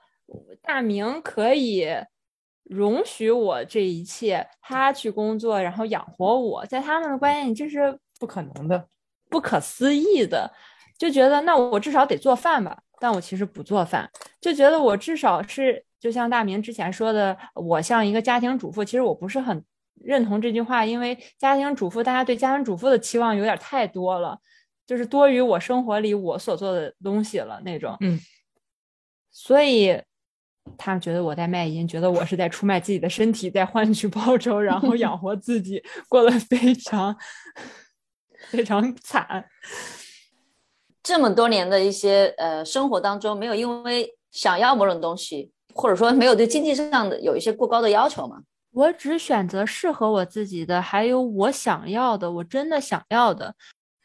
[0.62, 1.88] 大明可以
[2.66, 8.88] 容许我这一切，他去工作然后养活我，在他们的观念里这是不可能的，
[9.28, 10.54] 不可思议的，
[11.00, 14.08] 就觉得那我至少得做饭吧，但我其实不做饭，
[14.40, 19.66] 就觉得我至少是就像大明之前说的，我像一个家庭主妇，其实我不是很
[20.04, 24.38] 认同这句话，因为家庭主妇大家对家庭主妇的期望有点太多了，
[24.86, 28.20] 就是多于我生活里我所做的东西了那种，嗯，
[29.32, 30.02] 所以。
[30.78, 37.14] 他们觉得我在卖淫，觉得我是在出卖自己的身体，在换取报酬，然后养活自己， 过得非常
[38.48, 39.46] 非常惨。
[41.04, 48.38] 这么多年的一些呃生活当中，没有因为想要某种东西，或者说没有对经济上的有一些过高的要求吗？
[48.74, 53.56] 我只选择适合我自己的，还有我想要的，我真的想要的。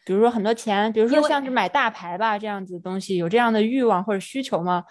[0.05, 4.85] 比如说很多钱，比如说像是买大牌吧这样子的东西，有这样的欲望或者需求吗？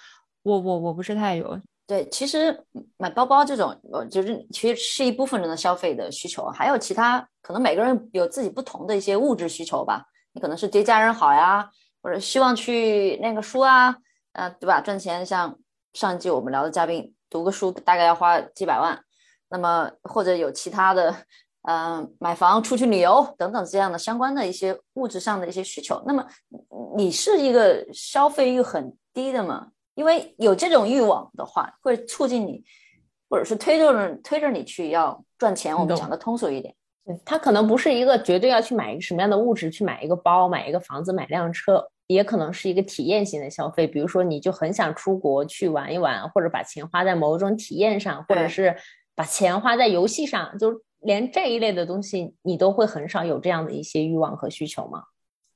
[0.44, 1.60] 我我我不是太有。
[1.86, 2.66] 对，其实
[2.98, 10.04] 买包包这种，呃，就是其实是一部分人的消费的需求，还有其他可能每个人有自己不同的一些物质需求吧。
[10.34, 11.70] 你可能是对家人好呀，
[12.02, 13.96] 或者希望去念个书啊，
[14.34, 14.82] 呃，对吧？
[14.82, 15.58] 赚钱，像
[15.94, 19.02] 上一季我们聊的嘉宾，读个书大概要花几百万，
[19.50, 21.16] 那么或者有其他的，
[21.64, 26.02] 呃，买房、出去旅游等等这样的相关的一些物质上的一些需求。
[26.06, 26.26] 那么
[26.96, 29.68] 你是一个消费欲很低的吗？
[29.96, 32.64] 因为有这种欲望的话，会促进你，
[33.30, 35.76] 或者是推着推着你去要赚钱。
[35.76, 43.88] 我们讲的通俗一点，对他可能不是一个绝对要去买一个什么样的物质，去买一个包、买一个房子、买辆车，也可能是一个体验型的消费。
[43.88, 48.76] 比如说，你就很想出国去玩一玩，或者把钱花在某种体验上，或者是
[49.18, 55.02] 把钱花在游戏上，就连这一类的东西，你都会很少有这样的一些欲望和需求吗？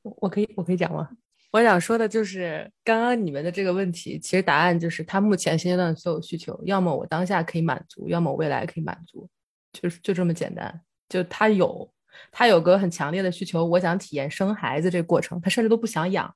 [0.02, 1.08] 我可以，我可以讲吗？
[1.52, 9.30] 我想说的就是，刚刚你们的这个问题，其实答案就是他目前现阶段的所有需求，要么我当下可以满足，要么我未来可以满足，
[9.72, 10.82] 就是就这么简单。
[11.08, 11.88] 就他有，
[12.32, 16.34] 他有个很强烈的需求，我想体验生孩子这过程，他甚至都不想养。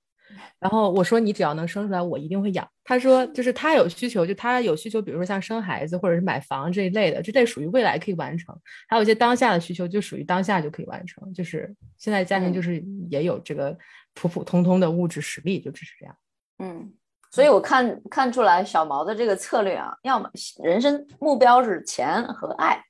[0.60, 2.68] 然后我说你只要能生出来，我一定会养。
[2.84, 8.56] 他说就是他有需求，就他有需求，比如说像生孩子或者是买房这一类的，这类属于未来可以完成。
[8.88, 11.34] 还有一些当下的需求，就属于当下就可以完成。
[11.34, 13.78] 就是现在家庭嗯就是也有这个
[14.14, 16.16] 普普通通的物质实力，就只是这样。
[16.60, 16.94] 嗯，
[17.32, 20.30] 所以我看看出来小毛的这个策略啊，要么
[20.64, 22.82] 人生目标是钱和爱，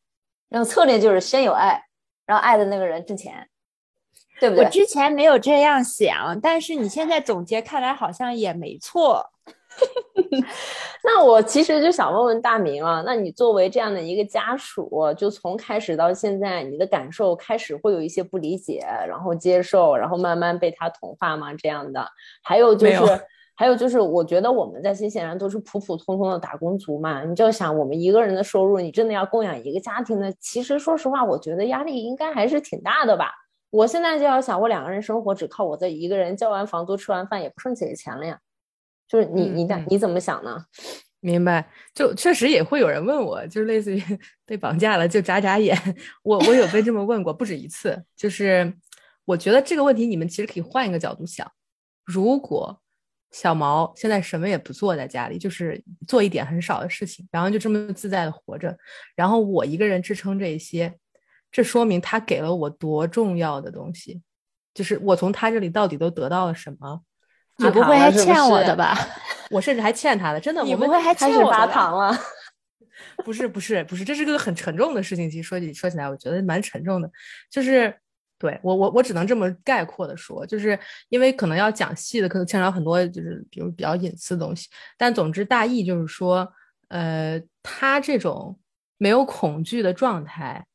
[0.50, 1.82] 然后策略就是先有爱，
[2.26, 3.48] 让爱的那个人挣钱，
[4.40, 4.66] 对不对？
[4.66, 9.32] 我之前没有这样想，但是你现在总结看来好像也没错。
[11.04, 21.54] 那我其实就想问问大明啊，那你作为这样的一个家属，就从开始到现在，你的感受开始会有一些不理解，然后接受，然后慢慢被他同化吗？
[21.54, 22.08] 这样的，
[22.42, 23.22] 还有就是，
[23.56, 30.34] 还有就是，我觉得我们在新西兰都是普普通通的打工族嘛，你就想我们一个人的收入，你真的要供养一个家庭的？
[30.40, 33.32] 其实说实话，我觉得压力应该还是挺大的吧。
[33.76, 38.40] 我现在就要想，我两个人生活只靠我这一个人，交完房租、吃完饭也不剩几个钱了呀。
[39.08, 40.66] 就是你你的嗯嗯你怎么想呢？
[41.20, 44.02] 明白，就确实也会有人问我，就是类似于
[44.46, 45.78] 被绑架了就眨眨眼，
[46.24, 48.02] 我我有被这么问过不止一次。
[48.16, 48.74] 就是
[49.26, 51.52] 我觉得这个问题你们其实可以换一个角度想，
[52.06, 52.80] 如果
[53.32, 58.78] 小毛现在什么也不做，在家里就是做一点很少的事情，然后就这么自在的活着，
[59.16, 60.94] 然后我一个人支撑这一些，
[61.56, 64.22] 这说明他给了我多重要的东西，
[64.74, 67.02] 就是我从他这里到底都得到了什么。
[67.56, 68.94] 你不会还欠我的吧？
[69.50, 70.62] 我甚至还欠他的，真的。
[70.68, 71.50] 你不会还欠我？
[71.68, 72.14] 糖了？
[73.24, 75.32] 不是不是不是，这是个很沉重的事情。
[75.32, 77.10] 其实说起说起来，我觉得蛮沉重的。
[77.50, 77.98] 就是
[78.38, 84.68] 对我我我只能这么概括的说，就是因为可能要讲细的，可能牵扯到很多就是比如比较隐私的东西。
[84.98, 86.46] 但总之大意就是说，
[86.90, 88.60] 呃，他这种
[88.98, 90.66] 没有恐惧的状态，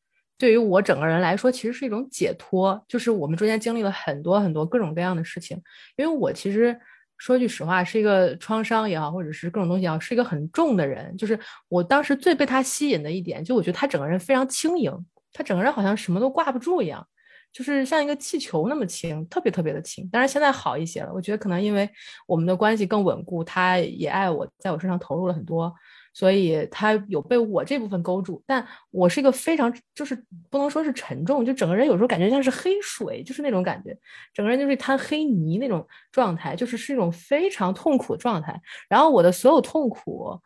[0.40, 2.84] 对于我整个人来说，其实是一种解脱。
[2.88, 5.56] 就是我们中间经历了很多很多各种各样的事情，
[5.96, 6.76] 因为我其实。
[7.22, 11.14] 说句实话，是一个创伤也好，或者是各种东西也好，是一个很重的人。
[11.18, 14.90] 就是我当时最被他吸引的一点，就我觉得他整个人非常轻盈，
[15.34, 17.06] 他整个人好像什么都挂不住一样。
[17.52, 20.08] 就是像一个气球那么轻，特别特别的轻。
[20.10, 21.86] 当然现在好一些了，我觉得可能因为
[22.26, 25.70] 我们的关系更稳固，他也爱我，在我身上投入了很多。
[26.12, 30.14] 所以他有被我这部分勾住，但我是一个非常就是
[30.50, 33.96] 不能说是沉重，就整个人有时候感觉像是黑水，就是那种感觉，
[34.34, 38.60] 整个人就是一滩黑泥那种状态，就是是一种非常痛苦的状态。
[38.88, 40.38] 然后我的所有痛苦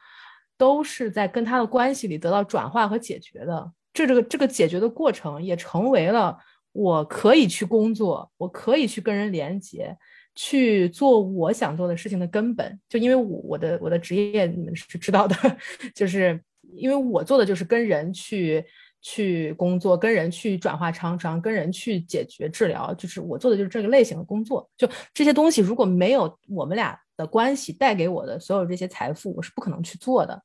[0.59, 6.39] 都是在跟他的关系里得到转化和解决的，这这个这个解决的过程也成为了
[6.73, 9.97] 我可以去工作，我可以去跟人连接。
[10.35, 15.37] 去做我想做的事情的根本，就因为我我的我的职业你们是知道的，
[15.95, 16.41] 就是
[16.76, 18.64] 因为我做的就是跟人去
[19.01, 24.68] 去工作，跟人去转化创伤，跟人去解决治疗，就是我做的就是这个类型的工作。
[24.76, 30.43] 就这些东西如果没有我们俩的关系带给我的所有这些财富，我是不可能去做的。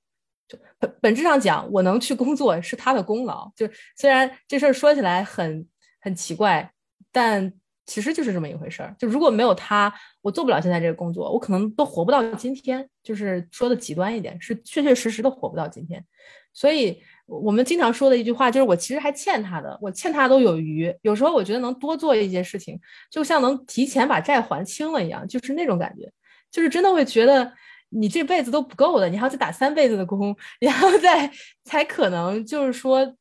[0.48, 3.52] 就本本质上讲，我能去工作是他的功劳。
[3.56, 5.68] 就虽然这事儿说起来很
[6.00, 6.72] 很奇怪，
[7.12, 7.52] 但。
[7.90, 12.88] 其实就是这么一回事儿，就如果没有他，我做不了现在这个工作，我可能都活不到今天。
[13.02, 16.06] 就是说的极端一点，是确确实实的活不到今天。
[16.54, 20.96] 所以我们经常说的一句话就是，我其实还欠他的，我欠他都有余。
[21.02, 22.80] 有时候我觉得能多做一些事情，
[23.10, 26.08] 就像能提前把债还清了一样，就是那种感觉，
[26.52, 27.52] 就是真的会觉得
[27.90, 31.32] 你这辈子都不够的，你还要再打三辈子的工， 然后再
[31.64, 33.16] 才可能就是说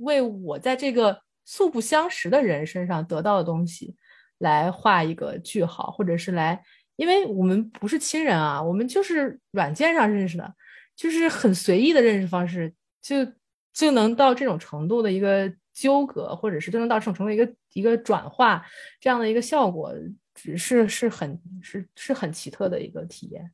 [0.00, 1.22] 为我在这个。
[1.50, 3.96] 素不相识的人身上得到的东西，
[4.38, 6.62] 来画一个句号，或者是来，
[6.94, 10.54] 因为我们不是亲人啊，我们就是软件上认识的，
[10.94, 12.72] 就是很随意的认识方式，
[13.02, 13.26] 就
[13.72, 18.64] 就能到这种程度的一个纠葛，或者是就能到这种程度一个一个转化
[19.00, 19.92] 这样的一个效果，
[20.32, 23.50] 只是是很是是很奇特的一个体验。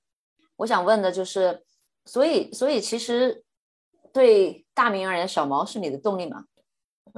[0.57, 1.63] 我想问的就是，
[2.05, 3.43] 所以所以其实
[4.13, 6.45] 对大明而言，小毛是你的动力吗？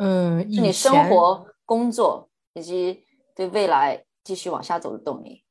[0.01, 3.03] 嗯，是你生活、工作以及
[3.34, 5.42] 对未来继续往下走的动力。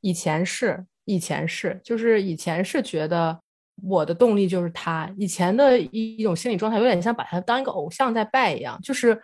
[0.00, 3.38] 以前是，以前是，就是以前是觉得
[3.82, 5.12] 我的动力就是他。
[5.18, 8.80] 以前的一一种心理状态，有点像把他当一个偶像在拜一样。
[8.82, 9.20] 就是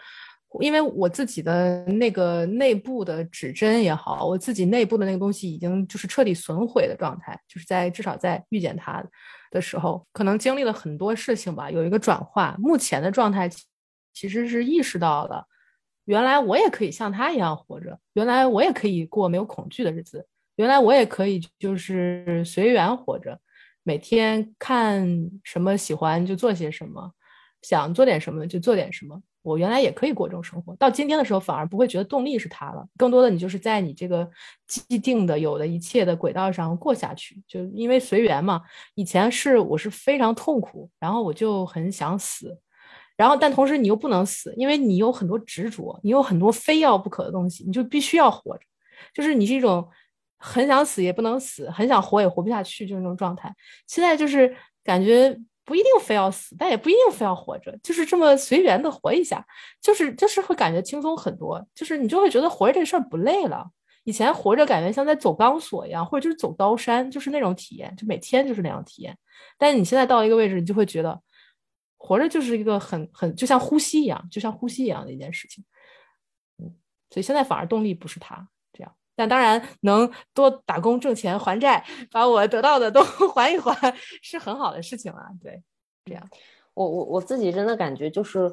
[0.61, 7.41] 因为我自己的那个内部的指针也好，我自己内部的那个东西已经就是彻底损毁的状态。
[7.49, 9.03] 就是在至少在遇见他
[9.51, 12.55] 的时候，可能经历了很多事情吧，有一个转化。
[12.59, 13.51] 目前的状态。
[14.19, 15.47] 其实是意识到了，
[16.07, 23.39] 原来我也可以像他一样活着，原来我也可以过没有恐惧的日子，原来我也可以就是随缘活着，
[23.85, 25.07] 每天看
[25.45, 27.13] 什么喜欢就做些什么，
[27.63, 29.23] 想做点什么就做点什么。
[29.43, 34.29] 我原来也可以过这种生活，到今天的时候反而不会觉得动力是他了，更多的你就是在你这个
[34.67, 38.61] 既定的有的一切的轨道上过下去，就因为随缘嘛。
[38.97, 42.59] 以前是我是非常痛苦，然后我就很想死。
[43.19, 48.65] 然后，但同时你又不能死，因为你有很多执着，你有很多非要不可的东西，你就必须要活着。
[49.13, 49.87] 就是你是一种
[50.39, 53.53] 很想死也不能死，很想活也活不下去，就那种状态。
[53.89, 54.55] 现在就是
[54.85, 59.45] 感觉不一定非要死，但也不一定非要活着，就是这么随缘的活一下，
[59.83, 61.61] 就是就是会感觉轻松很多。
[61.75, 63.67] 就是你就会觉得活着这事儿不累了。
[64.05, 69.17] 以前活着感觉像在走钢索一样，或者就是走刀山，就是那种体验，就每天就是那样体验。
[69.59, 71.21] 但你现在到一个位置，你就会觉得。
[72.09, 75.63] 活着就是一个很很就像呼吸一样，就像呼吸一样的一件事情，
[76.57, 76.75] 嗯，
[77.11, 83.03] 所以现在反而动力不是他这样，但当然能多打工挣钱还债，把我得到的都
[83.35, 85.29] 还一还，是很好的事情啊。
[85.43, 85.63] 对，
[86.07, 86.27] 这样，
[86.73, 88.51] 我我我自己真的感觉就是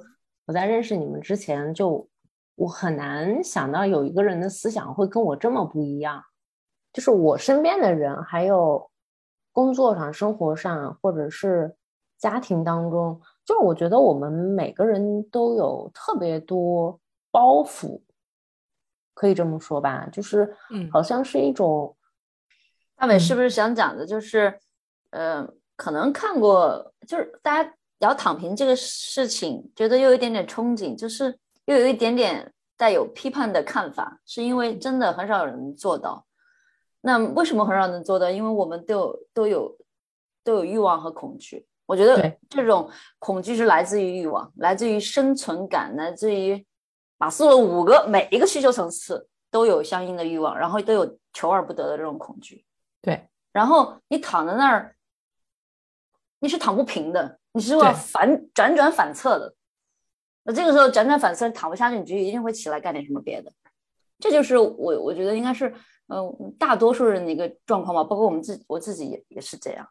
[0.48, 2.10] 我在认识你们之前，就
[2.56, 6.22] 我很难想到有一个人的思想会跟我这么不一样，
[6.92, 8.92] 就是我身边的人，还有
[9.54, 11.78] 工作上、生活上，或者是
[12.18, 13.22] 家庭当中。
[13.46, 18.02] 就是我觉得我们每个人都有特别多包袱，
[19.14, 20.10] 可以这么说吧？
[20.12, 21.96] 就是，嗯，好像是一种。
[22.96, 24.58] 大伟是不是想讲的，就是，
[25.12, 36.26] 呃，可能看过，就是大家聊躺平这个事情，觉得又有一点点憧憬，就是又有一点点带有批判的看法，是因为真的很少有人做到。
[37.02, 38.32] 那为什么很少能做到？
[38.32, 39.78] 因为我们都有都有
[40.44, 41.68] 都有欲望和恐惧。
[41.86, 46.66] 我觉得这种恐惧是来自于欲望，来自于生存感，来自于
[47.18, 52.66] 马斯洛五个每一个需求层次都有相应的欲望，然后都有求而不得的这种恐惧。
[53.02, 54.96] 对，然后你躺在那儿，
[56.40, 59.54] 你是躺不平的，你是要反辗转反侧的。
[60.44, 63.52] 那这个时候辗转反侧躺不下去，你就一定会起来干点什么别的。
[64.20, 65.74] 这就是我我觉得应该是
[66.08, 69.88] 嗯大多数人的一个状况吧，包括我们自我自己也也是这样。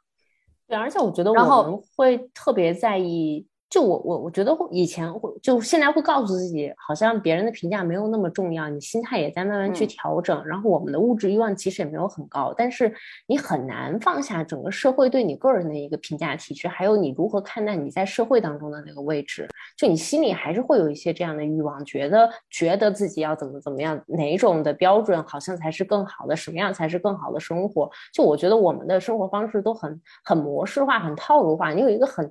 [0.66, 10.46] 对，而且我觉得我们会特别在意就我我我觉得以前会就现在会告诉自己，好像别人的评价没有那么重要，你心态也在慢慢去调整。
[10.46, 12.94] 然后我们的物质欲望其实也没有很高，但是
[13.26, 19.48] 你很难放下整个社会对你个人的一个评价体制，还有你如何看待你在社会当中的那个位置。
[19.76, 27.90] 就你心里还是会有一些这样的欲望，觉得觉得自己要怎么怎么样，哪种的标准好像才是更好的，什么样才是更好的生活？
[28.12, 32.30] 就我觉得我们的生活方式都很很模式化，很套路化，你有一个很。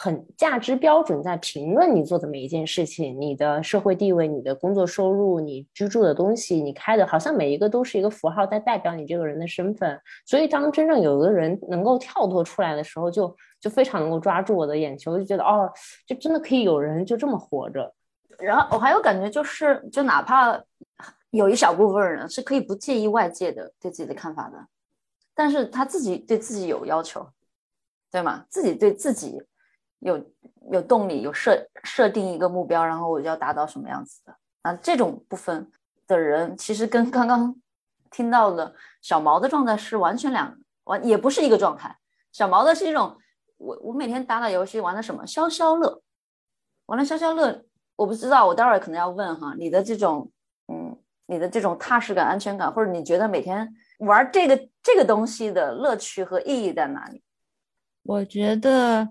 [0.00, 10.00] 很价值标准在评论你做的每一件事情，你的社会地位、你的工作收入、你居住的东西、你开的，好像每一个都是一个符号，在代表你这个人的身份。
[10.24, 15.68] 所以，当真正有一个人能够跳脱出来的时候，就就非常能够抓住我的眼球，就觉得哦，
[16.06, 17.92] 就真的可以有人就这么活着。
[18.38, 20.62] 然后我还有感觉，就是就哪怕
[21.32, 24.64] 有一小部分人是可以不介意外界的对自己的看法的，
[25.34, 27.28] 但是他自己对自己有要求，
[28.12, 28.44] 对吗？
[28.48, 29.42] 自己对自己。
[30.00, 30.24] 有
[30.70, 34.72] 有动力，有设设定一个目标，然后我就要达到什么样子的啊？
[34.74, 35.70] 这种部分
[36.06, 37.54] 的人，其实跟刚刚
[38.10, 41.96] 听到的小毛的状态是完全两完，也不是一个状态。
[42.32, 43.16] 小毛的是一种，
[43.56, 46.00] 我我每天打打游戏，玩的什么消消乐，
[46.86, 47.64] 玩了消消乐，
[47.96, 50.30] 我不知道，我待会儿可能要问哈，你的这种
[50.68, 50.96] 嗯，
[51.26, 53.68] 你的这种踏实感、安全感，或者你觉得每天
[53.98, 57.22] 玩这个这个东西的乐趣和意义在哪里？
[58.04, 59.08] 我觉得。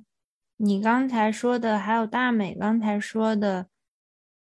[0.57, 3.67] 你刚才说的，还有大美刚才说的，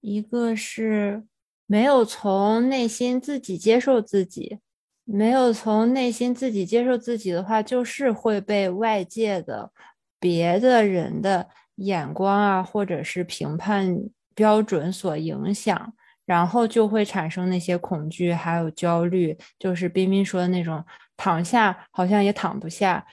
[0.01, 1.25] 一个是
[1.67, 4.59] 没有从内心自己接受自己，
[5.05, 9.71] 没有从内心自己接受自己的话，就是会被外界的
[10.19, 11.47] 别的人的
[11.77, 13.99] 眼光啊，或者是评判
[14.35, 15.93] 标准所影响，
[16.25, 20.83] 然后就会产生那些恐惧，还有焦虑，就是彬彬说的那种，
[21.19, 23.07] 躺下好像也躺不下。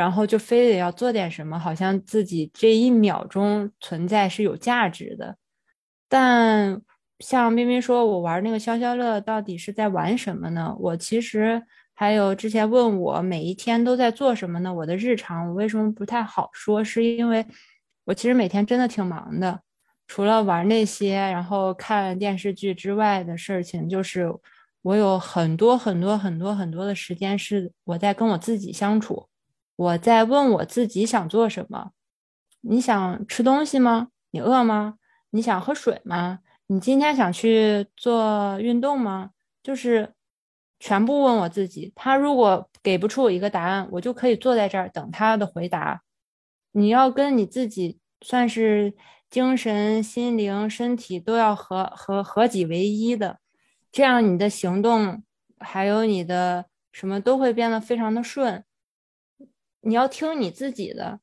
[0.00, 5.36] 然后就非得要做点什么，好像自己这一秒钟存在是有价值的。
[6.08, 6.80] 但
[7.18, 10.74] 像冰冰说，我玩那个消消乐到底是在玩什么呢？
[10.80, 14.72] 我其实还有之前问我每一天都在做什么呢？
[14.72, 16.82] 我的日常我为什么不太好说？
[16.82, 17.44] 是因为
[18.06, 19.60] 我其实每天真的挺忙的，
[20.08, 24.32] 除了玩那些，然后看电视剧之外的事情，就是
[24.82, 29.29] 我有很多很多很多很多的时间是我在跟我自己相处。
[29.80, 31.92] 我在问我自己想做什么？
[32.60, 34.08] 你想吃东西吗？
[34.30, 34.96] 你饿吗？
[35.30, 36.40] 你想喝水吗？
[36.66, 39.30] 你今天想去做运动吗？
[39.62, 40.12] 就是
[40.78, 41.94] 全部问我自己。
[41.96, 46.02] 他如果给不出我一个答案，我就可以坐在这儿等他的回答。
[46.72, 48.92] 你要跟你自己算是
[49.30, 53.38] 精神、心灵、身体都要合合合几为一的，
[53.90, 55.22] 这样你的行动
[55.58, 58.62] 还有你的什么都会变得非常的顺。
[59.82, 61.20] 你要听你自己的，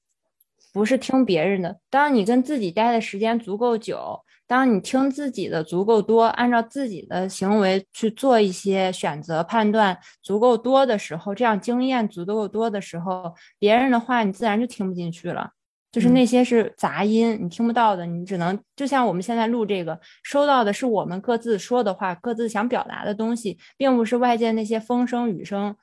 [0.73, 1.79] 不是听别人的。
[1.89, 15.51] 当你跟自己待的时间足够久，当你听自己的足够多，按照自己的行为去做一些选择判断足够多的时候，这样经验足够多的时候，别人的话你自然就听不进去了。
[15.91, 25.75] 就是那些是杂音，你听不到的，你只能就像我们现在录这个，收到的是我们各自说的话，各自想表达的东西，并不是外界那些风声雨声。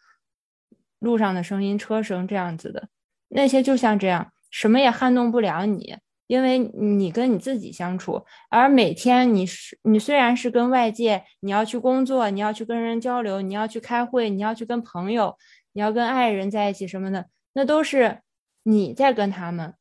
[0.98, 2.88] 路上的声音、车声这样子的
[3.28, 8.24] 那些，就像这样，什么也撼动不了你，因为你跟你自己相处。
[8.48, 15.36] 而每天你是你虽然是跟外界，你要去工作，你要去跟人交流，你要去开会，你要去跟朋友，
[15.72, 18.20] 你要跟爱人在一起什么的，那都是
[18.62, 19.74] 你在跟他们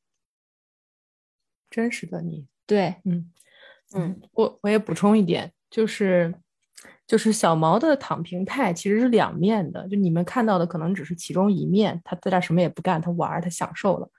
[1.70, 2.48] 真实的你。
[2.66, 3.32] 对，嗯
[3.96, 6.34] 嗯，我我也补充一点，就是。
[7.06, 14.10] 就是小毛的躺平态其实是两面的，就你们看到的可能只是其中一面，他在这什么也不干，他玩儿，他享受了。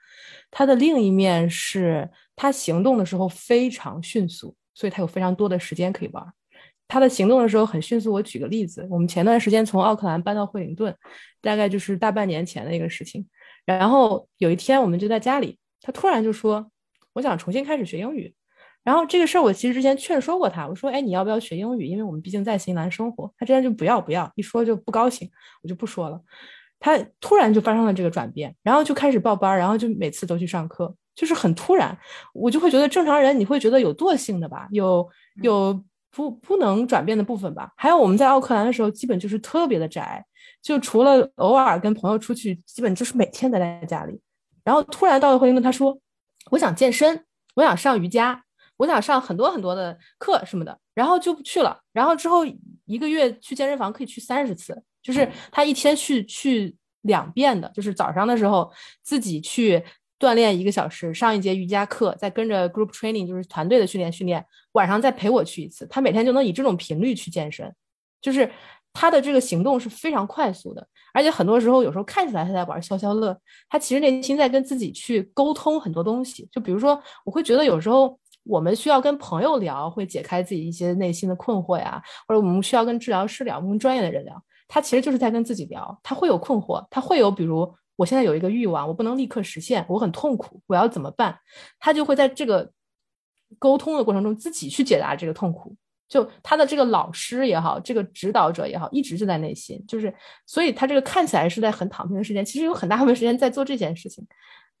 [0.51, 6.31] 他的另一面是他行动的时候非常迅速，所以他有非常多的时间可以玩儿。
[6.87, 8.13] 他的行动的时候很迅速。
[8.13, 10.95] 我举个例子，我们前段时间从奥克兰搬到惠灵顿，
[11.41, 13.27] 大概就是大半年前的一个事情。
[13.65, 16.71] 然后有一天我们就在家里，他突然就说
[17.13, 18.33] ：“我想重新开始学英语。”
[18.85, 21.87] 然后这个事儿，我其实之前劝说过他，我说：“哎，你要不要学英语？
[21.87, 25.27] 因为我们毕竟在新西兰生活。”他之前就不要不要，一说就不高兴，
[25.63, 26.21] 我就不说了。
[26.79, 31.97] 他突然就发生了这个转变，然后就开始报班，然后就每次都去上课，就是很突然。
[32.31, 35.09] 我就会觉得正常人你会觉得有惰性的吧，有
[35.41, 37.71] 有不不能转变的部分吧。
[37.75, 40.23] 还有我们在奥克兰的时候，基本就是特别的宅，
[40.61, 44.21] 就除了偶尔跟朋友出去，基本就是每天待在家里。
[44.63, 45.97] 然后突然到了惠灵顿，他说
[46.51, 47.25] ：“我想健身，
[47.55, 48.43] 我想上瑜伽。”
[48.77, 51.79] 我想上很多很多的课什么的，然后就不去了。
[51.93, 52.45] 然后之后
[52.85, 58.71] 一个月去健身房可以去三十次，就是他一天去去两遍的，就是早上的时候
[59.03, 59.83] 自己去
[60.19, 65.85] 锻炼一个小时，上一节瑜伽课，再跟着 group training，就是团队的训练训练，晚上再陪我去一次。
[65.87, 67.73] 他每天就能以这种频率去健身，
[68.21, 68.49] 就是
[68.93, 73.37] 他的这个行动是非常快速的，而且很多时候有时候看起来他在玩消消乐，
[73.69, 76.47] 他其实内心在跟自己去沟通很多东西。
[76.49, 87.75] 就比如说，我会觉得有时候我们需要跟朋友聊，会解开自己一些内心的困惑呀，或者我们需要跟治疗师聊，跟专业的人聊，他其实就是在跟自己聊，他会有困惑，他会有比如。
[87.97, 91.33] 我现在有一个欲望，我不能立刻实现，我很痛苦，我要怎么办？
[91.79, 92.69] 他就会在这个
[93.57, 95.73] 沟通的过程中自己去解答这个痛苦。
[96.09, 100.13] 就他的这个老师也好，这个指导者也好，一直就在内心，就是
[100.45, 104.27] 所以他这个看起来是在很躺平的时间，其实有很大部分时间在做这件事情。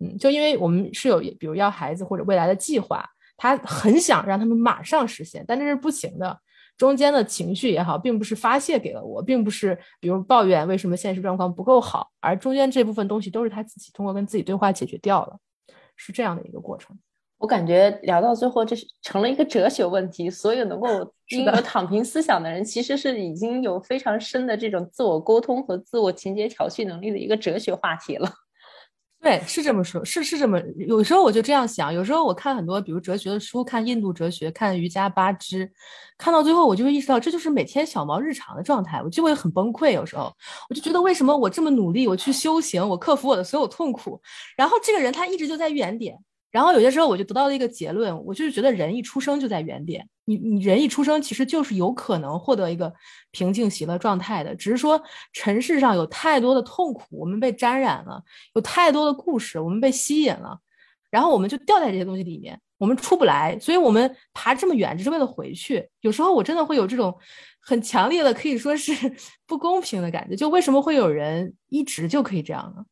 [0.01, 6.39] 嗯，就因为我们是有比如要孩子或者未来的计划，他很想让他们马上实现，但这是不行的。
[6.77, 15.37] 中间的情绪也好，并不是发泄给了我，并不是比如抱怨为什么现实状况不够好，而中间这部分东西都是他自己通过跟自己对话解决掉了，
[15.95, 16.97] 是这样的一个过程。
[17.37, 20.29] 我感觉聊到最后，这是成了一个哲学问题。
[20.29, 20.87] 所有能够
[21.31, 28.29] 拥有躺平思想的人，其实是已经有非常深的这种自我沟通和自我情节调序能力的一个哲学话题了。
[29.25, 30.61] 对，是这么说，是是这么。
[30.77, 35.67] 有时候我就这样想，有时候我看很多，比如哲学的书，看印度哲学，看瑜伽八支，
[36.15, 39.93] 看到最后，我就会意识到，这就是每天小毛日常的状态，我就会很崩溃。
[39.93, 40.31] 有时候，
[40.69, 44.21] 我就觉得，为什么我这么努力，我去修行，我克服我的所有痛苦，
[44.55, 46.15] 然后这个人他一直就在原点。
[46.55, 52.93] 然后有些时候我就得到了一个结论，我就是觉得人一出生就在原点，你你人一出生其实就是有可能获得一个
[53.31, 55.03] 平静喜乐状态的，只是说
[55.33, 60.57] 尘世上有太多的痛苦，我们被沾染了，有太多的故事，我们被吸引了，
[61.11, 65.85] 然后我们就掉在这些东西里面，我们出不来，所以我们爬这么远只是为了回去。
[65.99, 67.13] 有时候我真的会有这种
[67.59, 68.93] 很强烈的可以说是
[69.45, 72.85] 不公平的感觉，就为什么会有人一直就可以这样呢？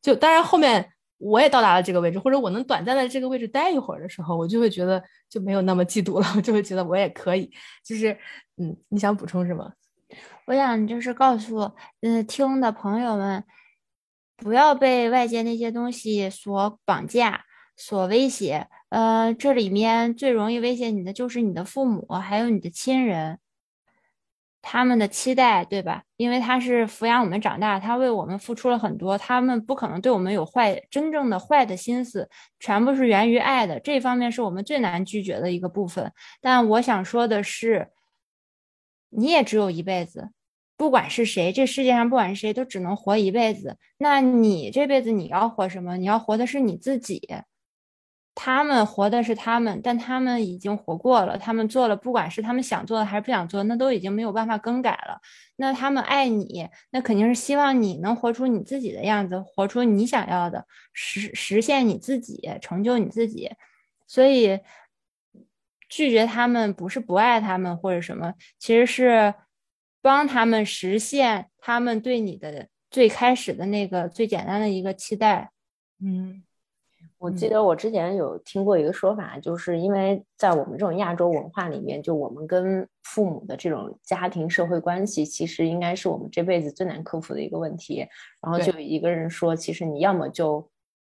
[0.00, 0.88] 就当然后面。
[1.22, 5.00] 我也到达了这个位置，或者我能短暂在这个位置待一会儿的时候，我就会觉得
[5.30, 7.48] 就没有那么嫉妒了，我就会觉得我也可以。
[7.84, 8.18] 就是，
[8.56, 9.72] 嗯，你想补充什么？
[10.46, 11.70] 我想就是告诉，
[12.00, 13.44] 嗯，听的朋友们，
[14.36, 17.44] 不要被外界那些东西所绑架、
[17.76, 18.66] 所威胁。
[18.88, 23.38] 呃，这里面最容易威胁你的就是你的父母，还有你的亲人。
[24.62, 26.04] 他们的期待，对吧？
[26.16, 33.80] 因为他是抚养我们长大，他为我们付出了很多，他们不可能对我们有坏，真正的坏的心思，全部是源于爱的。
[33.80, 36.12] 这方面是我们最难拒绝的一个部分。
[36.40, 37.88] 但我想说的是，
[39.10, 40.30] 你也只有一辈子，
[40.76, 43.76] 不管是谁，这世界上不管是谁，都只能活一辈子。
[43.98, 45.96] 那你这辈子你要活什么？
[45.96, 47.28] 你要活的是你自己。
[48.34, 51.36] 他们活的是他们，但他们已经活过了。
[51.36, 55.20] 他们做了，不管是他们想做的还是不想做，那都已经没有办法更改了。
[55.56, 63.50] 那他们爱你，那肯定是希望你能活出你自己的样子，活出你想要的，实实现你自己，成就你自己。
[64.06, 64.58] 所以
[65.88, 69.34] 拒绝他们不是不爱他们或者什么，其实是
[70.00, 75.50] 帮他们实现他们对你的最开始的那个最简单的一个期待。
[76.02, 76.42] 嗯。
[77.22, 88.04] 我记得我之前有听过一个说法，就是因为在我们这种亚洲文化里面，就我们跟父母的这种家庭社会关系，其实应该是我们这辈子最难克服的一个问题。
[88.40, 90.68] 然后就有一个人说，其实你要么就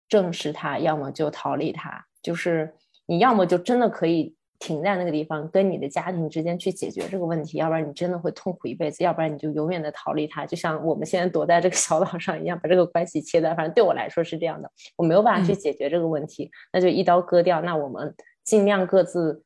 [0.07, 2.73] 正视他，要么就逃离他，就是
[3.05, 4.35] 你要么就真的可以。
[4.59, 13.55] 停在那个地方，跟你的家庭之间去解决这个问题，要不然你真的会痛苦一辈子，要不然你就永远的逃离他，就像我们现在躲在这个小岛上一样，把这个关系切断。
[13.55, 17.61] 反正对我来说是这样的，我没有办法去解决这个问题，那就一刀割掉。
[17.61, 19.43] 那我们尽量各自。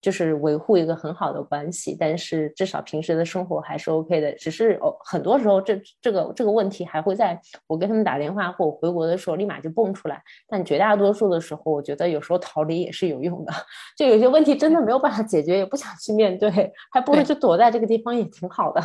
[0.00, 4.32] 就是维护一个很好的关系，但是至少平时的生活还是 OK 的。
[4.32, 10.22] 只是哦，很多时候这这个这个问题还会在我跟他们打电话或我回国的时候立马就蹦出来。
[10.48, 13.52] 但绝大多数的时候，我觉得有时候逃离也是有用的。
[13.96, 16.50] 就有些问题真的没有办法解决，也不想去面对，
[16.90, 18.82] 还不如就躲在这个地方也挺好的。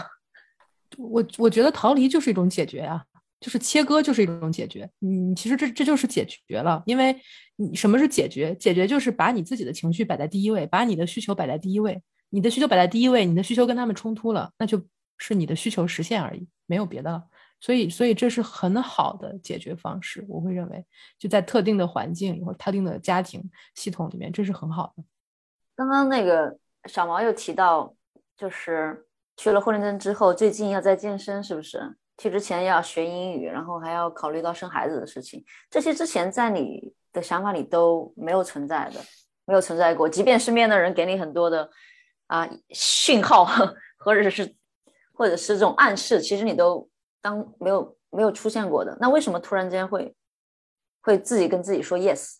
[0.98, 3.04] 我我觉得逃离就是一种解决啊。
[3.46, 4.90] 就是切割，就是一种解决。
[5.02, 7.16] 嗯，其实这这就是解决了，因为
[7.58, 8.56] 你什么是解决？
[8.56, 12.02] 解决就是把你自己的情绪摆在第一位，把你的需求摆在第一位。
[12.32, 14.82] 你的需求摆在第一位，你的需求跟他们冲突了，那就
[15.20, 17.24] 是你的需求实现而已，没有别的了。
[17.62, 20.26] 所以，所以这是很好的解决方式。
[20.28, 20.84] 我会认为，
[21.20, 25.04] 就在特定的环境或特定的家庭系统里面，这是很好的。
[25.76, 27.96] 刚刚那个小毛又提到，
[28.36, 29.06] 就是
[29.38, 31.96] 去了霍林顿之后，最近要在健身，是不是？
[32.18, 39.00] 去之前要学英语，然后还要考虑到生孩子的事情，这些之前在你的想法里都没有存在的，
[39.46, 40.08] 没有存在过。
[40.08, 41.70] 即便身边的人给你很多的
[42.28, 43.46] 啊讯号，
[43.98, 44.56] 或者是
[45.14, 46.90] 或者是这种暗示，其实你都
[47.22, 48.98] 当没有没有出现过的。
[49.00, 50.16] 那为什么突然间会
[51.02, 52.36] 会自己跟自己说 yes。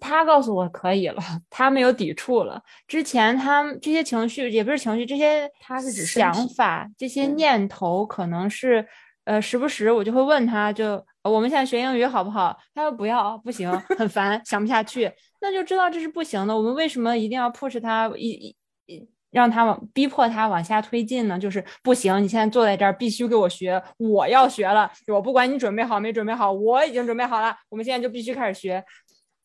[0.00, 2.62] 他告诉我可以了，他没有抵触了。
[2.86, 8.86] 之前他这些情绪也不是情绪，这些他是想法、这些嗯念头，可能是
[9.24, 12.56] 呃时不时我就会问他，就呃我们现在学英语好不好？
[12.74, 15.12] 他说不要，不行，很烦，想不下去。
[15.40, 16.56] 那就知道这是不行的。
[16.56, 21.38] 我们为什么一定要 push 他一一一让他往逼迫他往下推进呢？
[21.38, 28.82] 就是不行，你现在坐在这儿必须给我学，我要学了，我不管你准备好没准备好，我已经准备好了，我们现在就必须开始学。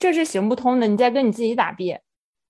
[0.04, 2.02] 这是行不通的，你再跟你自己打别，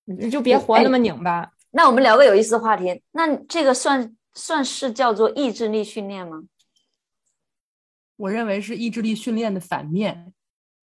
[0.05, 1.51] 你就别活那么拧巴。
[1.69, 6.41] 那我们聊个有意思的话题，那这个算算是叫做意志力训练吗？
[8.15, 10.33] 我认为是意志力训练的反面，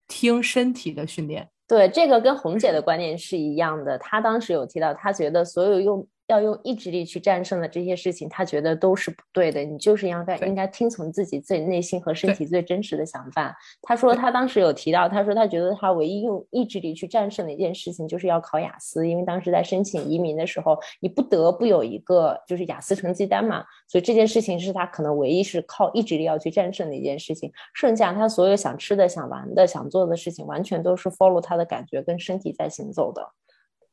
[0.07, 1.49] 听身体的训练。
[1.67, 3.97] 对，这个跟红姐的观念是一样的。
[3.97, 9.63] 她当时有提到，她觉得所有用要用意志力去战胜的这些事情，他觉得都是不对的。
[9.63, 13.55] 你就是应该应该听从自己最内心和身体最真实的想法。
[13.81, 27.51] 他说，他当时有提到，他说他觉得他唯一用意志力去战胜的一件事情，就是要考雅思，因为当时在申请移民的时候，你不得不有一个就是雅思成绩单嘛，所以这件事情是他可能唯一是靠意志力要去战胜的一件事情。
[27.73, 33.21] 剩下他所有想吃的、想玩的、想做的事情，完全都是 follow 他的感觉跟身体在行走的。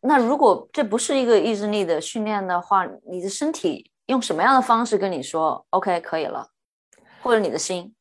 [0.01, 6.49] 那如果这不是一个意志力的训练的话，你的身体用什么样的方式跟你说 OK 可以了，
[7.23, 7.95] 或者你的心？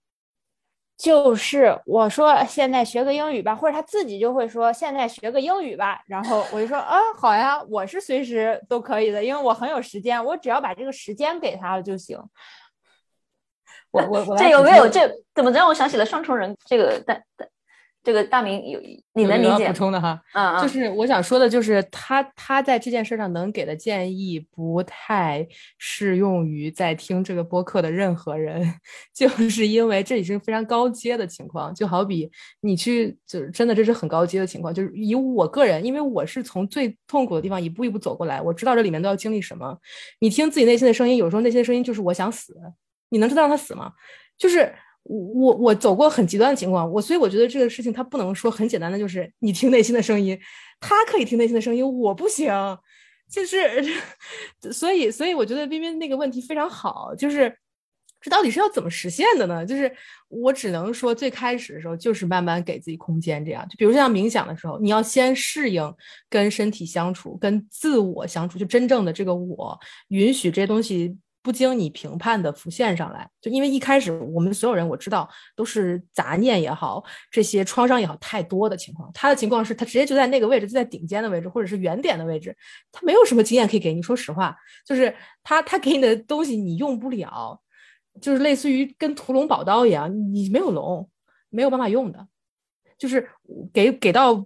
[0.97, 12.19] 就是我说现在学个英语吧，或者他自己就会说现在学个英语吧，然后我就说啊好呀，我是随时都可以的，因为我很有时间，我只要把这个时间给他了就行。
[13.91, 16.57] 我我我这有没有这怎么让我想起了双重人？
[16.65, 17.45] 这个大大
[18.07, 18.79] 这个大明有
[19.15, 19.73] 你能理解补？
[19.73, 20.17] 充的哈？
[20.33, 25.45] 嗯嗯，就是我想说的，就是他他在这件事上能给的建议不太
[25.77, 28.63] 适用于在听这个播客的任何人，
[29.13, 32.31] 就是因为这已经非常高阶的情况，就好比
[32.61, 39.77] 你去，就是真的这是很高阶的情况，就是以我个人，因为我是从最痛苦的地方一步一步走过来，我知道这里面都要经历什么。
[40.21, 42.55] 你听自己内心的声音，有时候内心的声音就是我想死，
[43.09, 43.91] 你能知道他死吗？
[44.37, 44.73] 就是
[45.09, 50.37] 我我我走过很极端的情况，我所以我觉得这个事情它不能说很简单的，就是你听内心的声音，
[50.81, 52.51] 他可以听内心的声音，我不行，
[53.31, 53.57] 就是
[54.73, 57.57] 所以所以我觉得彬彬那个问题非常好，就是
[58.19, 59.65] 这到底是要怎么实现的呢？
[59.65, 59.89] 就是
[60.27, 65.95] 我只能说最开始的时候就是慢慢给自己空间，这样就比如像冥想的时候，你要先适应
[66.29, 69.79] 跟身体相处，跟自我相处，就真正的这个我，
[70.09, 71.15] 允许这些东西。
[71.47, 79.09] 不经你评判的浮现上来，就因为一开始我们所有人我知道都是杂念也好，这些创伤也好太多的情况。
[79.13, 82.53] 他的情况是他直接就在那个位置，就在顶尖的位置，或者是原点的位置，
[82.91, 84.01] 他没有什么经验可以给你。
[84.01, 84.53] 说实话，
[84.85, 87.57] 就是他他给你的东西你用不了，
[88.21, 91.09] 就是类似于跟屠龙宝刀一样，你没有龙，
[91.49, 92.27] 没有办法用的。
[92.97, 93.25] 就是
[93.71, 94.45] 给给到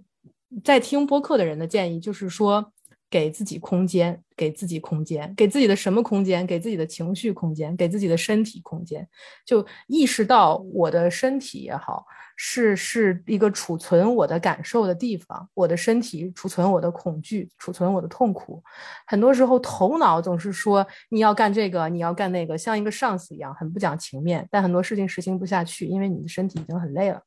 [0.62, 2.72] 在听播客的人的建议，就是说。
[3.12, 6.46] 给自己空间，给自己空间，给自己的什么空间？
[6.46, 9.06] 给自己的情绪空间，给自己的身体空间。
[9.44, 12.06] 就意识到我的身体也好，
[12.36, 15.46] 是是一个储存我的感受的地方。
[15.52, 18.62] 我的身体储存我的恐惧，储存我的痛苦。
[19.06, 24.48] 很多时候，头脑总是说你要干这个，你要干那个，像一个上司一样，很不讲情面。
[24.50, 27.20] 但很多事情实行不下去，因为你的身体已经很累了。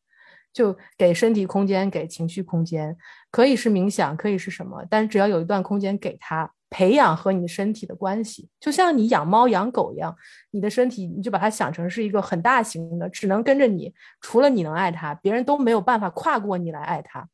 [0.55, 2.95] 就给身体空间，给情绪空间，
[3.29, 10.15] 可以是冥想，可以是什么，但只要有一段空间给他，培养和你的身体的关系，就像你养猫养狗一样，
[10.51, 17.27] 你的身体你就把它想成是一个很大型的，只能跟着你，除了你能爱它，别人都没有办法跨过你来爱它，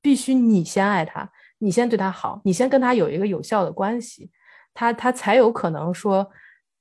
[0.00, 4.30] 必须你先爱它，你先对它好，你先跟它有一个有效的关系，
[4.72, 6.30] 它它才有可能说。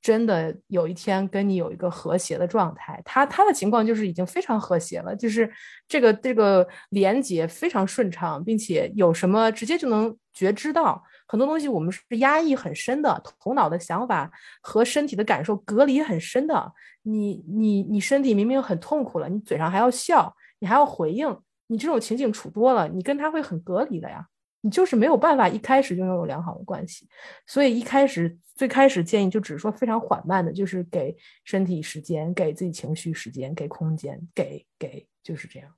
[0.01, 5.51] 真的有一天跟你有一个和谐的状态，他他的情况就是已经非常和谐了，就是
[5.87, 14.31] 这个这个连接非常顺畅，并且有什么直接就能觉知到很多东西，我们是压抑很深的，头脑的想法
[14.61, 16.71] 和身体的感受隔离很深的。
[17.01, 21.37] 你你你身体明明很痛苦了，你嘴上还要笑，你还要回应，
[21.67, 24.27] 你这种情景处多了，你跟他会很隔离的呀。
[24.61, 27.07] 你就是没有办法一开始就拥有良好的关系，
[27.45, 35.69] 所以一开始最开始建议就只是说非常缓慢的，就是给身体时间，给自己情绪时间，给空间，给给就是这样。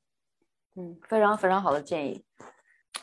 [0.75, 2.23] 嗯，非常非常好的建议。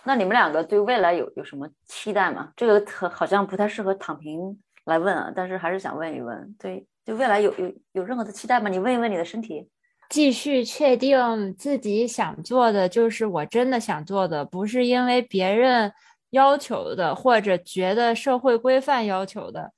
[0.02, 2.52] 那你们两个对未来有有什么期待吗？
[2.56, 8.68] 这个好好像不太适合躺平来问啊，但是还是想问一问，对对未来有有有任何的期待吗？
[8.68, 9.68] 你问一问你的身体。
[10.08, 15.92] 继续确定自己想做的就是我真的想做的，不是因为别人
[16.30, 19.72] 要求的或者觉得社会规范要求的，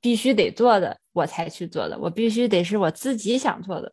[0.00, 3.92] 必须得做的我才去做的，我必须得是我自己想做的，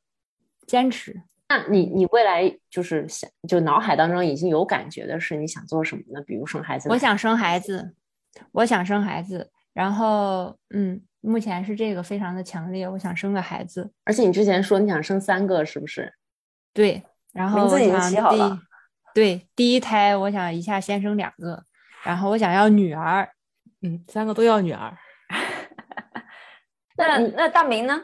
[0.66, 1.22] 坚持。
[1.50, 6.22] 那你你未来就是想就脑海当中已经有感觉的是你想做什么呢？
[6.26, 6.90] 比如生孩子？
[6.90, 7.94] 我想生孩子，
[8.52, 9.50] 我想生孩子。
[9.74, 13.92] 然后嗯，目前是这个非常的强烈，我想生个孩子。
[14.04, 16.14] 而且你之前说你想生三个，是不是？
[16.74, 17.04] 对，
[17.34, 18.60] 然后名字已经起好了。
[19.14, 21.64] 对，第一胎我想一下先生两个，
[22.04, 23.28] 然后我想要女儿，
[23.82, 24.96] 嗯，三个都要女儿。
[26.96, 28.00] 那那大明呢？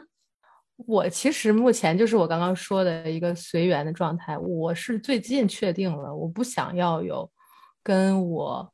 [0.86, 4.36] 我其实目前就是我刚刚说的一个随缘的状态。
[4.36, 7.30] 我是最近确定了，我不想要有
[7.80, 8.73] 跟我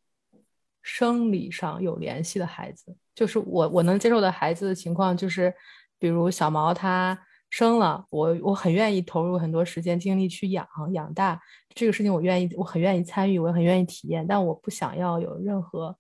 [0.83, 2.97] 生理上有联系的孩子。
[3.15, 5.53] 就是我我能接受的孩子的情况，就是
[5.99, 7.19] 比如小毛他
[7.51, 11.41] 生了，我我很愿意投入很多时间精力去养养大
[11.75, 15.97] 这个事情，我愿意，我很愿意参与，我很愿意体验，但我不想要有任何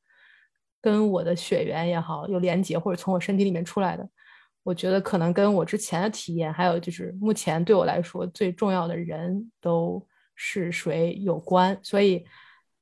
[0.80, 4.08] 跟我的血缘也好有连结，或者从我身体里面出来的。
[4.62, 10.06] 我觉得可能跟我之前的体验，还有就是目前对我来说最重要的人都
[10.36, 12.24] 是谁有关，所以，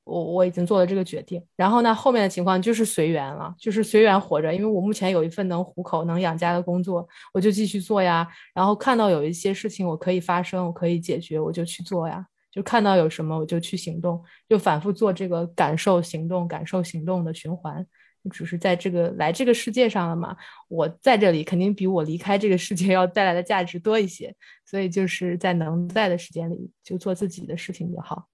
[0.09, 1.43] 我我已经做了这个决定。
[1.55, 4.53] 然后呢，后面的情况就是随缘了，就是随缘活着。
[4.55, 8.27] 因为我目前有一份能糊口、能养家的工作，我就继续做呀。
[8.55, 12.27] 然后看到有一些事情我可以发生，我可以解决，我就去做呀。
[12.51, 17.87] 就看到有什么我就去行动，就反复做这个感受、行动、感受、行动的循环。
[18.31, 20.37] 只是在这个来这个世界上了嘛，
[20.69, 24.35] 我在这里肯定比我离开这个世界 要带来的价值多一些，
[24.67, 28.27] 所以就是在能在的时间里就做自己的事情就好。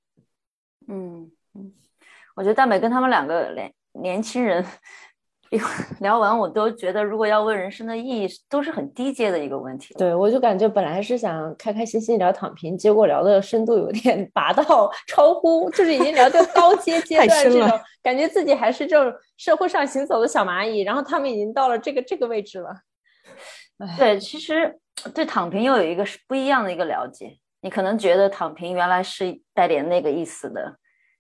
[0.88, 1.72] 嗯嗯，
[2.36, 4.64] 我觉得大美跟他们两个年年轻人。
[6.00, 9.94] 聊完我都觉得，如果要问人生的意义，都是很低阶的一个问题。
[9.94, 22.74] 对我就感觉本来是想开开心心聊躺平，结果聊的深度有点 拔到 超乎，就是已经聊到高阶阶段这种，感觉自己还是这种社会上行走的小蚂蚁，然后他们已经到了这个这个位置了。
[23.96, 24.76] 对，其实
[25.14, 27.38] 对躺平又有一个是不一样的一个了解。
[27.60, 30.76] 你可能觉得躺平原来是带点那个意思的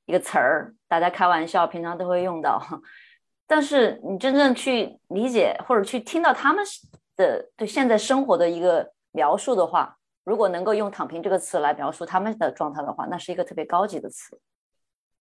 [0.06, 2.62] 一个词儿，大家开玩笑，平常都会用到。
[3.46, 6.64] 但是你真正去理解或者去听到他们
[7.16, 14.40] 的对现在生活的一个描述的话，如果能够用“躺平”这个词来描述他们的状态的话，那是一个特别高级的词。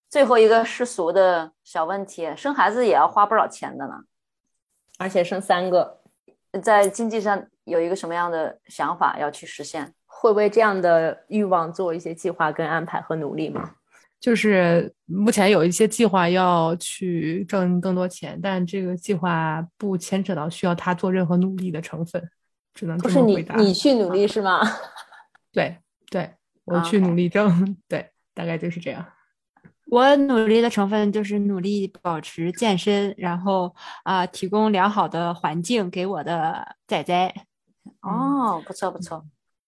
[0.09, 3.93] 最后一个世俗的小问题，生孩子也要花不少钱的呢，
[4.99, 5.99] 而且生三个，
[6.61, 9.93] 在经济上有一个什么样的想法要去实现？
[10.05, 13.75] 会为这样的欲望做一些计划跟安排和努力吗？
[14.23, 22.29] 就是目前有一些计划要去挣更多钱，但这个计划不牵扯到需要他做任何努力的成分，
[22.73, 24.61] 只能不是你你去努力是吗？
[25.51, 25.77] 对
[26.09, 26.31] 对，
[26.63, 29.05] 我去努力挣，对，大概就是这样。
[29.87, 37.35] 我努力的成分就是努力保持健身，然后啊，提供良好的环境给我的仔仔。
[37.99, 39.25] 哦，不错不错。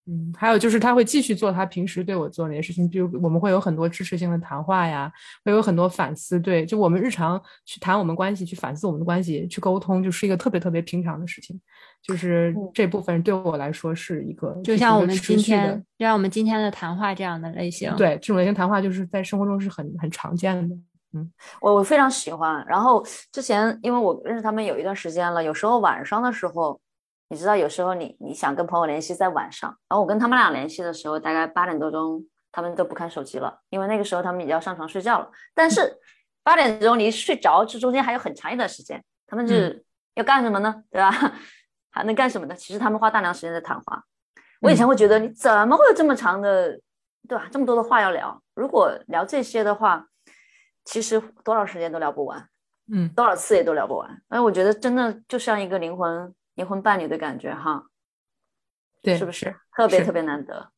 [0.08, 5.12] 嗯，还有就是他会继续做他平时对我做那些事情，比如我们会有很多支持性的谈话呀，
[5.44, 6.40] 会有很多反思。
[6.40, 11.60] 对，就我们日常去谈我们关系，去反思我们的关系，去沟通，就是一个特别特别平常的事情。
[12.04, 17.92] 就是这部分对我来说是一个，就像我们今天，就像我们今天的谈话这样的类型。
[17.98, 20.76] 对，这种类型谈话就是在生活中是很很常见的。
[21.14, 22.64] 嗯，我我非常喜欢。
[22.68, 26.80] 然后之前因为我认识他们有一段时间了，有时候晚上的时候。
[27.28, 35.30] 你知道，有时候你你想跟朋友联系在晚上，然后我跟他们俩联系的时候，大概八点多钟，他们都不看手机了，因为那个时候他们已经要上床睡觉了。
[35.54, 35.98] 但是
[36.44, 40.84] 八点钟离睡着这中间还有很长一段时间，他们是要干什么呢？
[40.92, 41.12] 对吧？
[41.90, 42.56] 还能干什么呢？
[42.56, 44.04] 其实他们花大量时间在谈话。
[44.62, 46.80] 我以前会觉得你怎么会有这么长的，
[47.28, 47.48] 对吧？
[47.52, 50.06] 这么多的话要聊，如果聊这些的话，
[50.84, 52.48] 其实多少时间都聊不完，
[52.92, 54.22] 嗯，多少次也都聊不完。
[54.30, 56.34] 哎，我觉得真的就像一个灵魂。
[56.56, 57.86] 灵魂伴侣的感觉哈，
[59.02, 60.70] 对，是不是特别特别难得？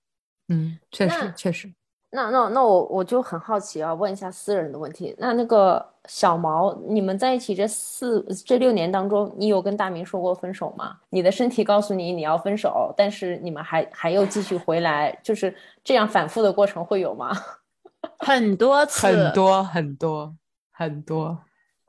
[0.50, 1.74] 嗯，确实确实。
[2.10, 5.14] 那那那我我就很好奇啊，问一下私人的问题。
[5.20, 10.98] 那那个小毛，你们在一起这四这六年当中，你有跟大明说过分手吗？
[11.10, 15.54] 你的身体告诉你你要分手，但是你们还还又继续回来，就是
[15.84, 17.32] 这样反复的过程会有吗？
[18.20, 20.36] 很多次，很多很多
[20.72, 21.38] 很多。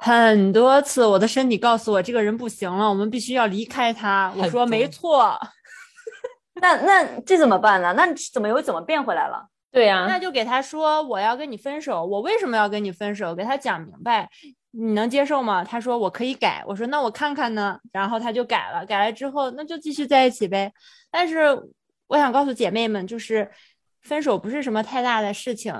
[0.01, 4.32] 很多次，我的身体告诉我这个人不行了，我们必须要离开他。
[4.36, 5.36] 我说没错，
[6.62, 7.92] 那那这怎么办呢？
[7.94, 9.49] 那怎么又怎么变回来了？
[9.72, 13.34] 对呀，那就给他说我要跟你分手，我为什么要跟你分手？
[13.34, 14.28] 给他讲明白，
[14.70, 15.64] 你能接受吗？
[15.64, 16.62] 他说我可以改。
[16.66, 17.78] 我说那我看看呢。
[17.92, 20.72] 然后他就改了，改了之后那就继续在一起呗。
[21.11, 21.38] 但是
[22.07, 23.51] 我想告诉姐妹们，就是
[24.03, 25.74] 分手不是什么太大的事情。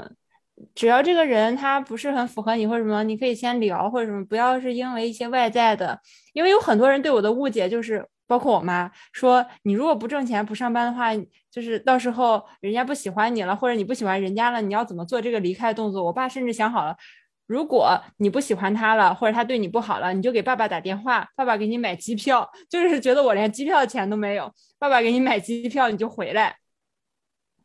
[0.75, 5.99] 只要这个人他不是很符合你或者什么，你可以先聊或者什么，不要是因为一些外在的，
[6.33, 11.11] 因为有很多人对我的误解就是包括我妈说，你如果不挣钱不上班的话，
[11.51, 16.03] 就是到时候人家不喜欢你了，或者你不喜欢人家了，你要怎么做这个离开动作？
[16.05, 16.97] 我爸甚至想好了，
[17.47, 26.57] 如果你不喜欢他了，或者他对你不好了，你就给爸爸打电话，爸爸给你买机票， 就是觉得我连机票钱都没有，爸爸给你买机票，你就回来。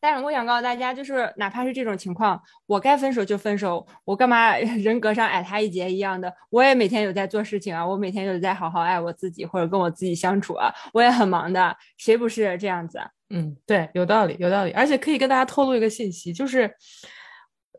[0.03, 6.35] 但是我想告诉大家，就是哪怕是这种情况，我该分手就分手，我干嘛 人格上矮他一截一样的？
[6.49, 12.99] 我也每天有在做事情啊，我每天有在好好爱我自己，或者跟我自己相处啊，我也很忙的，谁不是这样子？
[13.29, 14.71] 嗯，对，有道理，有道理。
[14.71, 16.69] 而且可以跟大家透露一个信息，就是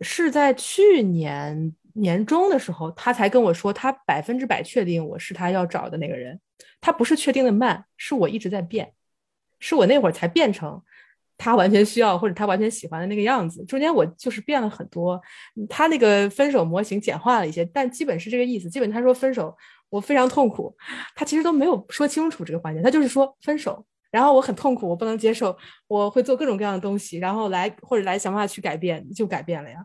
[0.00, 6.40] 是在去年年中的时候，他才跟我说，他百分之百确定我是他要找的那个人。
[6.80, 8.94] 他不是确定的慢，是我一直在变，
[9.60, 10.80] 是我那会儿才变成。
[11.44, 15.20] 他完全需要或者他完全喜欢的那个样子，中间我就是变了很多。
[15.68, 18.70] 他那个分手模型简化了一些，但基本是这个意思。
[18.70, 19.54] 基本他说分手，
[19.90, 20.74] 我非常痛苦。
[21.14, 25.54] 他其实都没有说清楚这个环节，他就是说分手，然后我很痛苦，我不能接受，
[25.86, 29.84] 我会做各种各样的东西，然后来或者来想办法去改变，就改变了呀，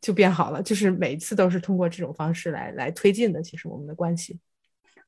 [0.00, 0.60] 就变好了。
[0.60, 3.40] 就是每一次都是通过这种方式来来推进的。
[3.40, 4.40] 其实我们的关系，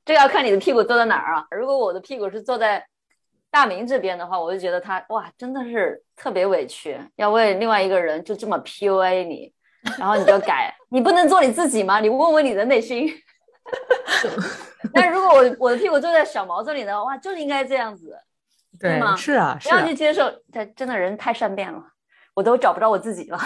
[0.05, 1.45] 这要看你的屁股坐在哪儿啊。
[1.51, 2.87] 如果我的屁股是坐在。
[3.51, 9.53] 大明这边的话，我就觉得他哇，真的是特别委屈，要为另外一个人就这么 PUA 你，
[9.99, 11.99] 然后你就改，你不能做你自己吗？
[11.99, 13.11] 你问问你的内心。
[14.93, 18.17] 但如果我我的屁股坐在小毛这里呢，哇，就是应该这样子，
[18.79, 19.17] 对吗？
[19.17, 21.83] 是啊，不要去接受，他真的人太善变了，
[22.35, 23.39] 我都找不着我自己了。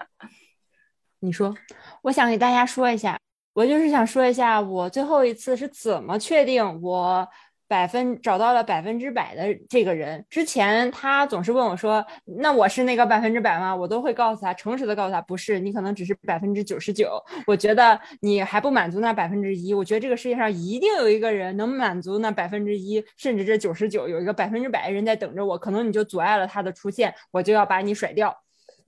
[1.20, 1.54] 你说，
[2.02, 3.18] 我想给大家说一下，
[3.54, 7.26] 我就是想说一下，我最后一次是怎么确定我。
[7.72, 12.04] 百分找到了百分之百的这个人，之前他总是问我说
[12.38, 17.18] ：“那我是那个百分之百吗？”我都会告诉他，诚实的告诉他，不是，你可能只是百分之九十九。
[17.46, 28.36] 我觉得你还不满足那百分之一，我觉得这个世界上一定有一个人能满足那百分之一，甚至这九十九有一个百分之百的人在等着我，可能你就阻碍了他的出现，我就要把你甩掉，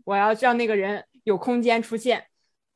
[0.05, 2.25] 我要让那个人有空间出现。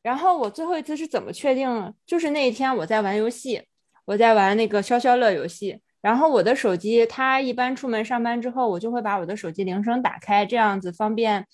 [0.02, 1.92] 然后我最后一次是怎么确定？
[2.06, 3.62] 就是那一天我在玩游戏，
[4.06, 5.82] 我在玩那个消消乐游戏。
[6.09, 11.46] 然后我的手机，它一般出门上班之后，我就会把我的手机铃声打开，这样子方便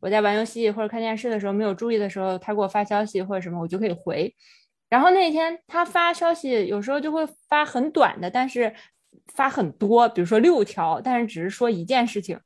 [0.00, 4.34] 我在玩游戏或者看电视的时候没有注意的时候，他给我发消息或者什么，我就可以回。
[4.90, 8.74] 然后那天他发消息，有时候就会发很短的，但是
[9.32, 12.38] 发很多，比如说六条，但是只是说一件事情。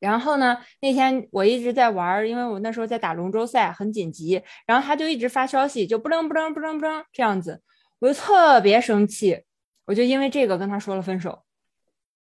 [0.00, 4.42] 然后呢，那天我一直在玩，因为我那时候在打龙舟赛，很紧急。
[4.66, 7.60] 然后他就一直发消息，就不楞不楞不楞不楞这样子，
[7.98, 9.42] 我就特别生气。
[9.86, 11.42] 我就因为这个跟他说了分手，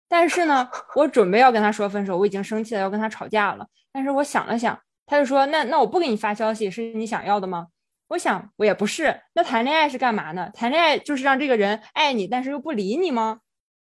[0.09, 3.67] 但是呢，我准备要跟他说分手，我已经生气了，要跟他吵架了。
[3.93, 7.69] 但是我想了想，他就说：“那那我不给你发消息，是你想要的吗？”
[8.09, 9.23] 我想，我也不是。
[9.35, 10.51] 那谈恋爱是干嘛呢？
[10.53, 13.41] 谈恋爱就是让这个人爱你，但是又不理你吗？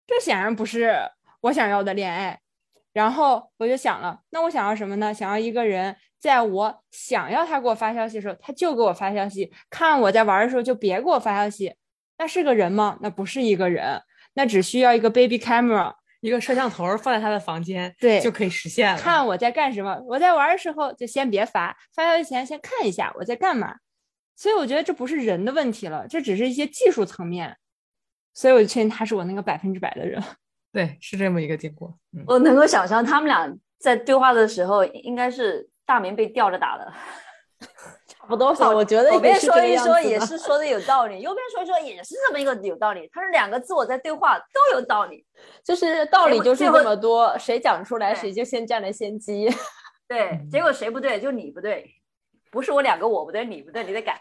[0.06, 1.10] 这显然不是
[1.42, 2.40] 我想要的恋爱。
[2.92, 5.12] 然后我就想了，那我想要什么呢？
[5.12, 11.74] 想要一个人，在我想要他给我发消息的时候，他就给我发消息；看我在玩的时候，就别给我发消息。
[12.18, 12.98] 那是个人吗？
[13.00, 14.00] 那不是一个人，
[14.34, 18.98] 那只需要一个 baby camera，一个摄像头放在他的房间，对，就可以实现了。
[18.98, 23.76] 看我在干什么，我在玩的时候就先别发，发消息前先看一下我在干嘛。
[24.36, 27.56] 所以我觉得这不是人的问题了，这只是一些技术层面。
[28.32, 30.20] 所以我就确定他是我那个百分之百的人。
[30.72, 31.96] 对，是这么一个结果。
[32.26, 33.48] 我能够想象他们俩
[33.78, 36.92] 在对话的时候，应该是大明被吊着打的。
[38.28, 43.08] 不多少，我觉得左边说一说也是说的有道理，右边说一说也是这么一个有道理。
[43.12, 45.24] 他是两个自我在对话，都有道理，
[45.62, 49.48] 就是道理就是这么多，谁讲出来谁就先占了先机。
[50.06, 51.20] 对，结果谁不对？
[51.20, 51.90] 就你不对，
[52.50, 54.20] 不是我两个我不对，你不对，你得改，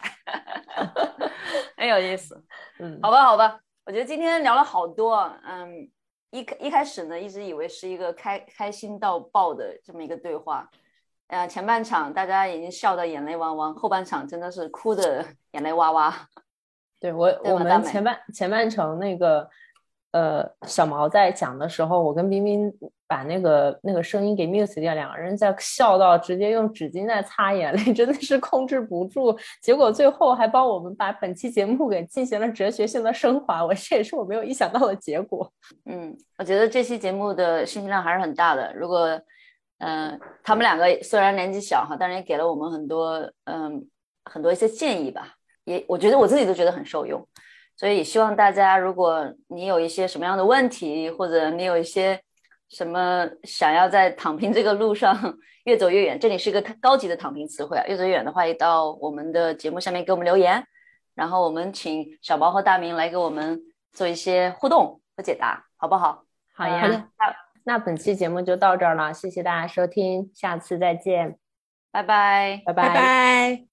[1.78, 2.42] 很有意思。
[2.80, 5.32] 嗯，好吧，好吧，我觉得今天聊了好多。
[5.46, 5.90] 嗯，
[6.32, 10.70] 一一开始呢，一直以为是一个开开心到爆的这么一个对话。
[11.28, 16.14] 呃，前半场大家已经笑得眼泪汪汪，后半场真的是哭的 眼泪哇哇。
[17.00, 19.50] 对我，我们前半前半程那个
[20.12, 22.72] 呃小毛在讲的时候，我跟冰冰
[23.08, 29.38] 把那个那个声音给 mute 掉，两个人在笑到直接用纸巾在擦眼泪， 真的是控制不住。
[29.62, 35.52] 结果最后还帮我们把本期节目给进行了哲学性的升华，我 这也是我没有意想到的结果。
[35.86, 38.74] 嗯，我觉得这期节目的信息量还是很大的。
[38.76, 39.20] 如果
[39.86, 43.86] 嗯，他们两个虽然年纪小哈，但是也给了我们很多嗯
[44.24, 47.28] 很多一些建议吧，也我觉得我自己都觉得很受用，
[47.76, 52.18] 所以也希望大家如果你有一些什么样的问题，或者你有一些
[52.70, 60.66] 什么想要在躺平这个路上越走越远，这里是一个高级的躺平词汇啊，越走越远的话，也到我们的节目下面给我们留言，
[61.14, 63.62] 然后我们请小毛和大明来给我们
[63.92, 66.24] 做一些互动和解答，好不好？
[66.56, 71.38] 好呀，好的那那本期节目就到这儿了，谢谢大家收听，下次再见，
[71.92, 72.62] 拜拜。
[72.66, 73.73] 拜拜拜。